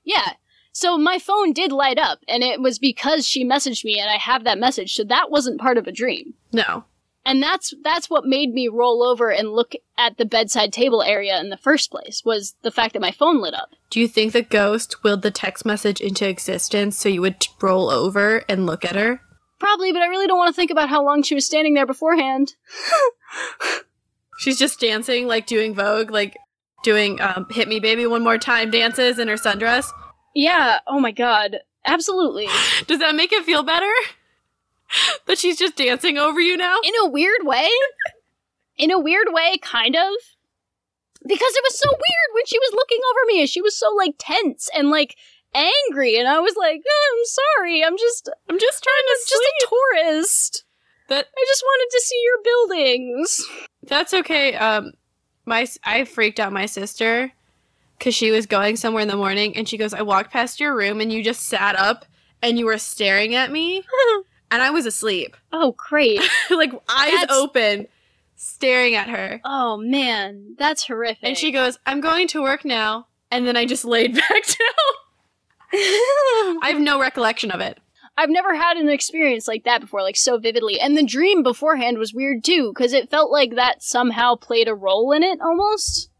Yeah. 0.05 0.35
So 0.73 0.99
my 0.99 1.19
phone 1.19 1.53
did 1.53 1.71
light 1.71 1.99
up 1.99 2.19
and 2.27 2.43
it 2.43 2.61
was 2.61 2.79
because 2.79 3.27
she 3.27 3.45
messaged 3.45 3.85
me 3.85 4.01
and 4.01 4.11
I 4.11 4.17
have 4.17 4.45
that 4.45 4.59
message. 4.59 4.95
So 4.95 5.05
that 5.05 5.31
wasn't 5.31 5.61
part 5.61 5.79
of 5.79 5.87
a 5.87 5.93
dream. 5.93 6.35
No. 6.53 6.85
And 7.27 7.43
that's 7.43 7.73
that's 7.83 8.11
what 8.11 8.27
made 8.27 8.53
me 8.53 8.69
roll 8.69 9.03
over 9.03 9.31
and 9.31 9.53
look 9.53 9.75
at 9.97 10.19
the 10.19 10.27
bedside 10.27 10.73
table 10.73 11.03
area 11.03 11.41
in 11.41 11.49
the 11.49 11.57
first 11.57 11.91
place 11.91 12.23
was 12.25 12.55
the 12.63 12.71
fact 12.71 12.93
that 12.93 13.01
my 13.01 13.13
phone 13.13 13.41
lit 13.41 13.55
up. 13.55 13.71
Do 13.89 13.99
you 14.01 14.09
think 14.09 14.33
the 14.33 14.43
ghost 14.43 15.03
willed 15.03 15.23
the 15.23 15.31
text 15.31 15.65
message 15.65 16.01
into 16.01 16.29
existence 16.29 16.99
so 16.99 17.09
you 17.09 17.23
would 17.23 17.47
roll 17.63 17.89
over 17.89 18.45
and 18.49 18.67
look 18.67 18.85
at 18.85 18.97
her? 18.97 19.23
Probably, 19.59 19.93
but 19.93 20.03
I 20.03 20.07
really 20.07 20.27
don't 20.27 20.39
want 20.39 20.55
to 20.55 20.57
think 20.57 20.71
about 20.71 20.89
how 20.89 21.05
long 21.05 21.23
she 21.23 21.35
was 21.35 21.47
standing 21.47 21.75
there 21.75 21.87
beforehand. 21.87 22.55
She's 24.39 24.59
just 24.59 24.81
dancing, 24.81 25.27
like 25.27 25.47
doing 25.47 25.75
Vogue, 25.75 26.11
like 26.11 26.37
doing 26.83 27.21
um, 27.21 27.47
"Hit 27.51 27.69
Me, 27.69 27.81
Baby, 27.81 28.07
One 28.07 28.25
More 28.25 28.39
Time" 28.39 28.71
dances 28.71 29.19
in 29.19 29.29
her 29.29 29.37
sundress. 29.37 29.87
Yeah, 30.35 30.81
oh 30.87 30.99
my 30.99 31.13
god. 31.13 31.59
Absolutely. 31.87 32.49
Does 32.87 32.99
that 32.99 33.15
make 33.15 33.33
it 33.33 33.45
feel 33.45 33.63
better? 33.63 33.93
that 35.27 35.39
she's 35.39 35.59
just 35.59 35.77
dancing 35.77 36.19
over 36.19 36.41
you 36.41 36.57
now? 36.57 36.77
in 36.85 36.95
a 37.05 37.11
weird 37.11 37.43
way. 37.43 37.69
In 38.77 38.91
a 38.91 38.99
weird 38.99 39.29
way, 39.31 39.57
kind 39.63 39.95
of. 39.95 40.13
Because 41.27 41.55
it 41.55 41.65
was 41.65 41.79
so 41.79 41.89
weird 41.91 42.35
when 42.35 42.45
she 42.47 42.59
was 42.59 42.73
looking 42.75 42.99
over 43.11 43.21
me. 43.27 43.41
And 43.41 43.49
she 43.49 43.63
was 43.63 43.79
so 43.79 43.95
like 43.95 44.15
tense 44.19 44.69
and 44.77 44.91
like 44.91 45.17
angry, 45.55 46.19
and 46.19 46.29
I 46.29 46.39
was 46.41 46.55
like, 46.57 46.83
"Oh, 46.89 47.17
"I'm 47.19 47.25
sorry. 47.59 47.85
I'm 47.85 47.97
just, 47.97 48.29
I'm 48.49 48.59
just 48.59 48.83
trying 48.83 48.95
I'm 49.09 49.15
to 49.15 49.21
just 49.21 49.29
sleep. 49.33 49.55
a 49.63 49.69
tourist. 50.05 50.65
That 51.09 51.27
I 51.37 51.45
just 51.47 51.63
wanted 51.63 51.91
to 51.95 52.01
see 52.01 52.23
your 52.25 52.43
buildings." 52.45 53.47
that's 53.83 54.15
okay. 54.15 54.55
Um, 54.55 54.93
my 55.47 55.67
I 55.85 56.05
freaked 56.05 56.41
out 56.41 56.53
my 56.53 56.67
sister 56.67 57.33
because 57.99 58.15
she 58.15 58.31
was 58.31 58.47
going 58.47 58.77
somewhere 58.77 59.03
in 59.03 59.09
the 59.09 59.17
morning, 59.17 59.57
and 59.57 59.69
she 59.69 59.77
goes, 59.79 59.95
"I 59.95 60.03
walked 60.03 60.31
past 60.33 60.61
your 60.61 60.75
room, 60.77 61.01
and 61.01 61.13
you 61.13 61.23
just 61.23 61.47
sat 61.47 61.77
up." 61.77 62.05
and 62.43 62.59
you 62.59 62.67
were 62.67 62.77
staring 62.77 63.35
at 63.35 63.51
me, 63.51 63.83
and 64.51 64.61
I 64.61 64.69
was 64.69 64.85
asleep, 64.85 65.35
Oh, 65.53 65.75
great. 65.79 66.21
like 66.51 66.75
eyes 66.91 67.13
That's- 67.15 67.31
open, 67.39 67.87
staring 68.37 68.95
at 68.97 69.09
her. 69.09 69.41
Oh 69.47 69.79
man, 69.79 70.55
that's 70.59 70.87
horrific. 70.87 71.21
And 71.23 71.39
she 71.39 71.53
goes, 71.53 71.79
"I'm 71.87 72.03
going 72.03 72.29
to 72.29 72.43
work 72.43 72.63
now," 72.67 73.07
and 73.31 73.47
then 73.47 73.57
I 73.57 73.65
just 73.65 73.87
laid 73.87 74.15
back 74.29 74.29
down. 74.29 74.95
I 75.75 76.71
have 76.71 76.81
no 76.81 77.01
recollection 77.01 77.51
of 77.51 77.61
it. 77.61 77.79
I've 78.17 78.31
never 78.31 78.55
had 78.55 78.77
an 78.77 78.89
experience 78.89 79.49
like 79.49 79.65
that 79.65 79.81
before, 79.81 80.01
like 80.03 80.17
so 80.17 80.39
vividly. 80.39 80.79
And 80.81 80.97
the 80.97 81.03
dream 81.05 81.43
beforehand 81.43 81.99
was 81.99 82.15
weird 82.15 82.45
too, 82.45 82.73
because 82.75 82.93
it 82.93 83.11
felt 83.11 83.31
like 83.33 83.57
that 83.57 83.83
somehow 83.83 84.37
played 84.37 84.69
a 84.69 84.75
role 84.75 85.11
in 85.13 85.23
it 85.25 85.41
almost. 85.41 86.11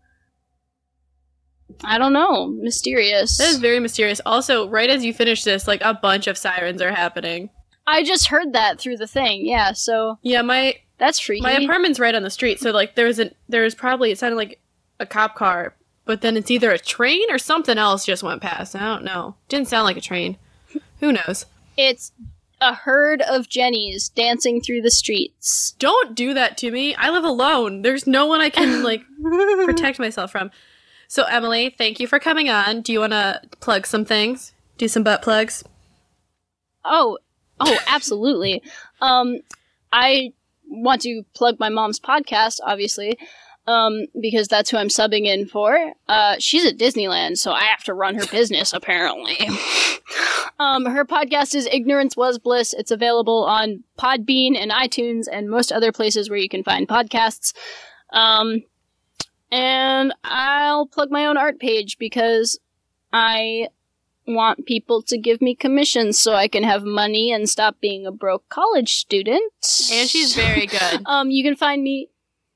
I 1.83 1.99
don't 1.99 2.13
know. 2.13 2.47
Mysterious. 2.49 3.39
That 3.39 3.49
is 3.49 3.59
very 3.59 3.81
mysterious. 3.81 4.21
Also, 4.27 4.69
right 4.69 4.91
as 4.91 5.05
you 5.05 5.13
finish 5.15 5.45
this, 5.45 5.67
like 5.67 5.83
a 5.83 5.95
bunch 5.95 6.27
of 6.27 6.37
sirens 6.39 6.83
are 6.83 6.93
happening. 6.93 7.51
I 7.87 8.03
just 8.03 8.29
heard 8.29 8.53
that 8.55 8.81
through 8.81 8.97
the 8.97 9.07
thing, 9.07 9.47
yeah, 9.47 9.73
so 9.73 10.19
Yeah, 10.23 10.43
my 10.43 10.77
that's 10.99 11.19
freaky. 11.21 11.43
my 11.43 11.53
apartment's 11.53 12.01
right 12.01 12.15
on 12.15 12.23
the 12.23 12.31
street, 12.31 12.59
so 12.59 12.71
like 12.71 12.95
there 12.95 13.05
there's 13.13 13.19
a 13.21 13.31
there's 13.49 13.75
probably 13.75 14.11
it 14.11 14.19
sounded 14.19 14.37
like 14.37 14.61
a 14.99 15.05
cop 15.07 15.35
car, 15.35 15.77
but 16.05 16.21
then 16.21 16.37
it's 16.37 16.51
either 16.51 16.71
a 16.71 16.79
train 16.79 17.31
or 17.31 17.39
something 17.39 17.79
else 17.79 18.05
just 18.05 18.23
went 18.23 18.43
past. 18.43 18.77
I 18.77 18.81
don't 18.81 19.05
know. 19.05 19.37
Didn't 19.49 19.69
sound 19.69 19.85
like 19.85 19.97
a 19.97 20.03
train. 20.03 20.37
Who 21.01 21.13
knows? 21.13 21.47
it's 21.77 22.13
a 22.61 22.75
herd 22.75 23.21
of 23.23 23.49
Jennies 23.49 24.09
dancing 24.09 24.61
through 24.61 24.83
the 24.83 24.91
streets. 24.91 25.75
Don't 25.79 26.15
do 26.15 26.35
that 26.35 26.57
to 26.59 26.71
me. 26.71 26.95
I 26.95 27.11
live 27.11 27.25
alone. 27.25 27.83
There's 27.83 28.07
no 28.07 28.27
one 28.27 28.41
I 28.41 28.49
can 28.49 28.83
like 28.85 29.03
protect 29.65 29.99
myself 29.99 30.33
from. 30.33 30.51
So 31.09 31.25
Emily, 31.25 31.75
thank 31.77 32.01
you 32.01 32.07
for 32.07 32.19
coming 32.19 32.49
on. 32.49 32.81
Do 32.81 32.93
you 32.93 33.01
want 33.01 33.13
to 33.13 33.41
plug 33.61 33.87
some 33.87 34.05
things? 34.05 34.53
Do 34.79 34.89
some 34.89 35.03
butt 35.03 35.23
plugs? 35.23 35.65
Oh, 36.85 37.19
oh, 37.61 37.79
absolutely. 37.87 38.63
um, 39.01 39.39
I 39.93 40.33
want 40.67 41.03
to 41.03 41.23
plug 41.35 41.61
my 41.61 41.69
mom's 41.69 42.01
podcast, 42.01 42.59
obviously, 42.65 43.19
um, 43.67 44.07
because 44.21 44.49
that's 44.49 44.71
who 44.71 44.77
I'm 44.77 44.89
subbing 44.89 45.27
in 45.27 45.47
for. 45.47 45.93
Uh, 46.09 46.37
she's 46.39 46.67
at 46.67 46.79
Disneyland, 46.79 47.39
so 47.39 47.53
I 47.53 47.65
have 47.65 47.85
to 47.85 47.95
run 47.95 48.15
her 48.17 48.27
business, 48.27 48.73
apparently. 48.73 49.39
um, 50.59 50.87
her 50.87 51.05
podcast 51.05 51.55
is 51.55 51.67
Ignorance 51.67 52.17
Was 52.17 52.39
Bliss. 52.39 52.75
It's 52.75 52.91
available 52.91 53.45
on 53.45 53.85
Podbean 53.99 54.57
and 54.57 54.71
iTunes 54.71 55.27
and 55.31 55.51
most 55.51 55.73
other 55.73 55.93
places 55.93 56.29
where 56.29 56.39
you 56.39 56.49
can 56.49 56.63
find 56.63 56.89
podcasts. 56.89 57.55
Um, 58.11 58.63
and 59.51 60.13
I'll 60.25 60.87
plug 60.87 61.11
my 61.11 61.27
own 61.27 61.37
art 61.37 61.59
page 61.59 61.99
because 61.99 62.59
I 63.13 63.69
want 64.27 64.67
people 64.67 65.03
to 65.03 65.19
give 65.19 65.41
me 65.41 65.55
commissions 65.55 66.19
so 66.19 66.35
I 66.35 66.49
can 66.49 66.65
have 66.65 66.83
money 66.83 67.31
and 67.33 67.49
stop 67.49 67.81
being 67.81 68.07
a 68.07 68.13
broke 68.13 68.49
college 68.49 68.95
student. 68.95 69.53
And 69.93 70.09
she's 70.09 70.35
very 70.35 70.67
good. 70.67 71.03
Um, 71.07 71.31
you 71.31 71.45
can 71.45 71.55
find 71.55 71.83
me. 71.83 72.09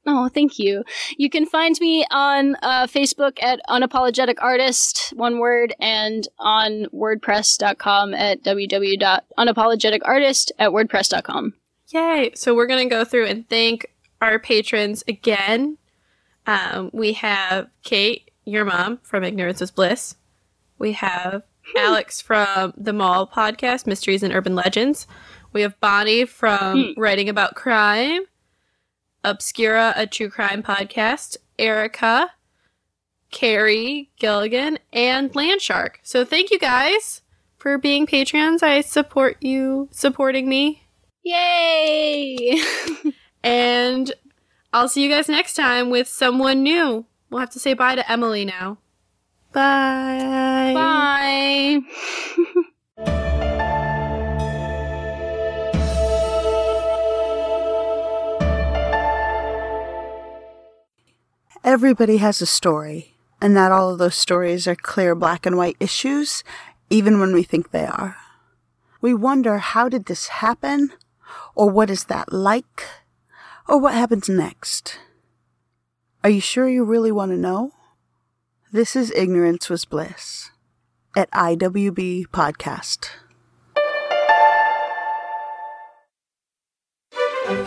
Oh, 0.08 0.28
thank 0.28 0.58
you. 0.58 0.84
You 1.16 1.28
can 1.28 1.44
find 1.44 1.76
me 1.80 2.06
on 2.10 2.56
uh, 2.62 2.86
Facebook 2.86 3.42
at 3.42 3.60
unapologetic 3.68 4.36
artist, 4.40 5.12
one 5.14 5.38
word, 5.38 5.74
and 5.80 6.26
on 6.38 6.86
WordPress.com 6.94 8.14
at 8.14 8.42
www.unapologeticartist 8.42 10.50
at 10.58 10.70
WordPress.com. 10.70 11.54
Yay! 11.88 12.32
So 12.34 12.54
we're 12.54 12.66
gonna 12.66 12.88
go 12.88 13.04
through 13.04 13.26
and 13.26 13.48
thank 13.48 13.86
our 14.20 14.38
patrons 14.38 15.04
again. 15.06 15.78
Um, 16.46 16.90
we 16.92 17.12
have 17.14 17.68
Kate, 17.82 18.30
your 18.44 18.64
mom 18.64 18.98
from 19.02 19.24
Ignorance 19.24 19.60
is 19.60 19.70
Bliss. 19.70 20.16
We 20.78 20.92
have 20.92 21.42
Alex 21.76 22.22
from 22.22 22.72
the 22.76 22.92
Mall 22.92 23.26
podcast, 23.26 23.86
Mysteries 23.86 24.22
and 24.22 24.32
Urban 24.32 24.54
Legends. 24.54 25.06
We 25.52 25.62
have 25.62 25.78
Bonnie 25.80 26.24
from 26.24 26.94
Writing 26.96 27.28
About 27.28 27.54
Crime, 27.54 28.22
Obscura, 29.30 29.92
a 29.96 30.06
true 30.06 30.30
crime 30.30 30.62
podcast, 30.62 31.36
Erica, 31.58 32.30
Carrie 33.30 34.10
Gilligan, 34.18 34.78
and 34.92 35.32
Landshark. 35.32 35.96
So 36.02 36.24
thank 36.24 36.50
you 36.50 36.58
guys 36.58 37.22
for 37.58 37.78
being 37.78 38.06
patrons. 38.06 38.62
I 38.62 38.80
support 38.80 39.36
you 39.42 39.88
supporting 39.90 40.48
me. 40.48 40.84
Yay! 41.22 42.62
And 43.42 44.12
I'll 44.72 44.88
see 44.88 45.02
you 45.02 45.10
guys 45.10 45.28
next 45.28 45.54
time 45.54 45.90
with 45.90 46.08
someone 46.08 46.62
new. 46.62 47.06
We'll 47.30 47.40
have 47.40 47.50
to 47.50 47.58
say 47.58 47.74
bye 47.74 47.94
to 47.94 48.10
Emily 48.10 48.44
now. 48.44 48.78
Bye. 49.52 50.72
Bye. 52.96 53.24
Everybody 61.64 62.18
has 62.18 62.40
a 62.40 62.46
story, 62.46 63.16
and 63.40 63.52
not 63.52 63.72
all 63.72 63.90
of 63.90 63.98
those 63.98 64.14
stories 64.14 64.68
are 64.68 64.76
clear 64.76 65.16
black 65.16 65.44
and 65.44 65.56
white 65.56 65.76
issues, 65.80 66.44
even 66.88 67.18
when 67.18 67.34
we 67.34 67.42
think 67.42 67.70
they 67.70 67.84
are. 67.84 68.16
We 69.00 69.12
wonder 69.12 69.58
how 69.58 69.88
did 69.88 70.06
this 70.06 70.28
happen? 70.28 70.92
Or 71.54 71.68
what 71.68 71.90
is 71.90 72.04
that 72.04 72.32
like? 72.32 72.84
Or 73.68 73.78
what 73.78 73.94
happens 73.94 74.28
next? 74.28 74.98
Are 76.22 76.30
you 76.30 76.40
sure 76.40 76.68
you 76.68 76.84
really 76.84 77.12
want 77.12 77.32
to 77.32 77.36
know? 77.36 77.72
This 78.70 78.94
is 78.94 79.10
Ignorance 79.12 79.68
Was 79.68 79.84
Bliss 79.84 80.50
at 81.16 81.30
IWB 81.32 82.28
Podcast. 82.28 83.10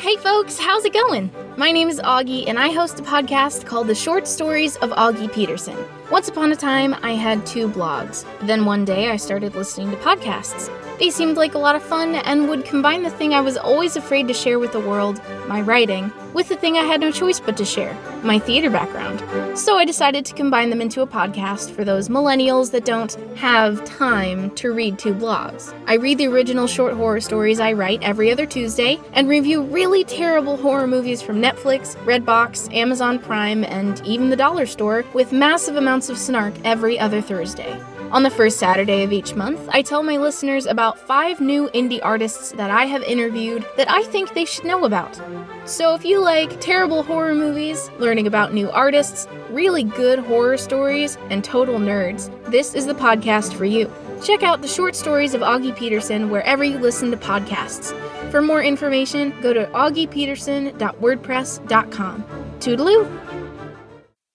Hey 0.02 0.18
folks, 0.18 0.58
how's 0.58 0.84
it 0.84 0.94
going? 0.94 1.30
My 1.58 1.72
name 1.72 1.88
is 1.88 2.00
Augie, 2.00 2.48
and 2.48 2.58
I 2.58 2.72
host 2.72 3.00
a 3.00 3.04
podcast 3.04 3.68
called 3.68 3.86
The 3.86 3.94
Short 3.94 4.28
Stories 4.28 4.76
of 4.78 4.90
Augie 4.90 5.32
Peterson. 5.32 5.78
Once 6.10 6.28
upon 6.28 6.52
a 6.52 6.56
time, 6.56 6.96
I 7.04 7.12
had 7.12 7.46
two 7.46 7.70
blogs. 7.70 8.26
Then 8.48 8.66
one 8.66 8.84
day, 8.84 9.12
I 9.12 9.18
started 9.18 9.54
listening 9.54 9.92
to 9.92 9.98
podcasts. 9.98 10.72
They 11.02 11.10
seemed 11.10 11.36
like 11.36 11.56
a 11.56 11.58
lot 11.58 11.76
of 11.76 11.82
fun 11.82 12.14
and 12.14 12.48
would 12.48 12.64
combine 12.64 13.02
the 13.02 13.10
thing 13.10 13.34
I 13.34 13.42
was 13.42 13.58
always 13.58 13.96
afraid 13.96 14.28
to 14.28 14.36
share 14.36 14.60
with 14.60 14.72
the 14.72 14.80
world, 14.80 15.20
my 15.48 15.60
writing, 15.60 16.14
with 16.36 16.48
the 16.48 16.56
thing 16.56 16.78
I 16.78 16.84
had 16.84 17.02
no 17.02 17.12
choice 17.12 17.40
but 17.40 17.58
to 17.58 17.66
share, 17.66 17.98
my 18.22 18.38
theater 18.38 18.70
background. 18.70 19.58
So 19.58 19.80
I 19.80 19.84
decided 19.84 20.26
to 20.26 20.36
combine 20.36 20.70
them 20.70 20.80
into 20.80 21.02
a 21.02 21.08
podcast 21.08 21.72
for 21.72 21.84
those 21.84 22.08
millennials 22.08 22.70
that 22.70 22.86
don't 22.86 23.16
have 23.36 23.84
time 23.84 24.52
to 24.52 24.74
read 24.74 25.00
two 25.00 25.16
blogs. 25.16 25.74
I 25.88 25.96
read 25.96 26.20
the 26.20 26.28
original 26.28 26.68
short 26.68 26.94
horror 26.94 27.20
stories 27.20 27.60
I 27.60 27.74
write 27.74 28.04
every 28.04 28.32
other 28.32 28.46
Tuesday 28.46 29.00
and 29.14 29.28
review 29.28 29.64
really 29.64 30.04
terrible 30.04 30.56
horror 30.56 30.86
movies 30.86 31.20
from 31.20 31.42
Netflix, 31.42 31.96
Redbox, 32.06 32.72
Amazon 32.76 33.18
Prime, 33.18 33.64
and 33.64 34.06
even 34.06 34.30
the 34.30 34.36
dollar 34.36 34.68
store 34.68 35.04
with 35.16 35.32
massive 35.32 35.78
amounts 35.78 36.10
of 36.10 36.20
snark 36.20 36.54
every 36.64 37.00
other 37.00 37.22
Thursday. 37.22 37.82
On 38.12 38.24
the 38.24 38.30
first 38.30 38.60
Saturday 38.60 39.04
of 39.04 39.14
each 39.14 39.36
month, 39.36 39.70
I 39.72 39.82
tell 39.82 40.04
my 40.04 40.18
listeners 40.18 40.66
about 40.66 41.00
five 41.00 41.40
new 41.40 41.70
indie 41.70 42.02
artists 42.04 42.52
that 42.52 42.70
I 42.70 42.84
have 42.84 43.04
interviewed 43.04 43.66
that 43.78 43.90
I 43.90 44.04
think 44.04 44.34
they 44.34 44.44
should 44.44 44.66
know 44.66 44.84
about. 44.84 45.18
So 45.64 45.96
if 45.96 46.04
you 46.04 46.20
like 46.20 46.60
terrible 46.60 47.04
horror 47.04 47.34
movies, 47.34 47.90
learning 48.00 48.28
about 48.28 48.54
new 48.54 48.70
artists, 48.70 49.30
really 49.50 49.86
good 49.86 50.20
horror 50.20 50.58
stories, 50.58 51.18
and 51.30 51.42
total 51.42 51.80
nerds, 51.80 52.30
this 52.52 52.74
is 52.74 52.86
the 52.86 52.94
podcast 52.94 53.54
for 53.54 53.64
you. 53.64 53.90
Check 54.22 54.44
out 54.44 54.62
the 54.62 54.68
short 54.68 54.98
stories 54.98 55.34
of 55.34 55.40
Augie 55.40 55.74
Peterson 55.74 56.30
wherever 56.30 56.66
you 56.66 56.80
listen 56.80 57.12
to 57.12 57.18
podcasts. 57.18 57.98
For 58.30 58.42
more 58.42 58.62
information, 58.62 59.34
go 59.42 59.54
to 59.54 59.68
augiepeterson.wordpress.com. 59.68 62.24
Toodaloo! 62.60 63.31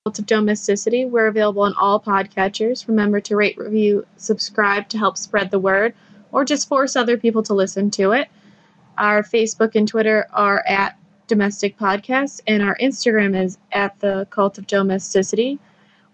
Of 0.06 0.24
Domesticity. 0.24 1.04
We're 1.04 1.26
available 1.26 1.62
on 1.62 1.74
all 1.74 1.98
podcatchers. 1.98 2.86
Remember 2.86 3.20
to 3.22 3.34
rate, 3.34 3.58
review, 3.58 4.06
subscribe 4.16 4.88
to 4.90 4.98
help 4.98 5.18
spread 5.18 5.50
the 5.50 5.58
word, 5.58 5.94
or 6.30 6.44
just 6.44 6.68
force 6.68 6.94
other 6.94 7.16
people 7.16 7.42
to 7.42 7.54
listen 7.54 7.90
to 7.90 8.12
it. 8.12 8.28
Our 8.96 9.24
Facebook 9.24 9.74
and 9.74 9.88
Twitter 9.88 10.28
are 10.32 10.62
at 10.64 10.96
Domestic 11.26 11.76
Podcast, 11.76 12.40
and 12.46 12.62
our 12.62 12.76
Instagram 12.76 13.36
is 13.36 13.58
at 13.72 13.98
the 13.98 14.28
Cult 14.30 14.58
of 14.58 14.68
Domesticity. 14.68 15.58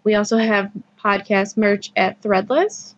We 0.04 0.14
also 0.14 0.38
have 0.38 0.72
podcast 0.98 1.58
merch 1.58 1.92
at 1.94 2.22
Threadless. 2.22 2.94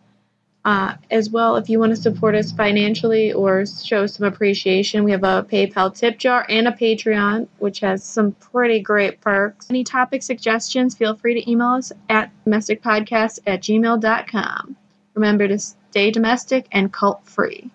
Uh, 0.65 0.95
as 1.11 1.29
well, 1.29 1.57
if 1.57 1.69
you 1.69 1.79
want 1.79 1.91
to 1.91 1.95
support 1.95 2.33
us 2.33 2.51
financially 2.51 3.31
or 3.31 3.65
show 3.67 4.07
some 4.07 4.25
appreciation, 4.25 5.03
we 5.03 5.11
have 5.11 5.23
a 5.23 5.45
PayPal 5.49 5.95
tip 5.95 6.17
jar 6.17 6.43
and 6.49 6.67
a 6.67 6.71
Patreon, 6.71 7.47
which 7.59 7.81
has 7.81 8.03
some 8.03 8.31
pretty 8.31 8.79
great 8.79 9.21
perks. 9.21 9.69
Any 9.69 9.83
topic 9.83 10.23
suggestions, 10.23 10.95
feel 10.95 11.15
free 11.15 11.35
to 11.39 11.49
email 11.49 11.67
us 11.67 11.91
at 12.09 12.31
domesticpodcast 12.47 13.39
at 13.45 13.61
gmail.com. 13.61 14.75
Remember 15.13 15.47
to 15.47 15.59
stay 15.59 16.09
domestic 16.09 16.67
and 16.71 16.91
cult 16.91 17.23
free. 17.25 17.69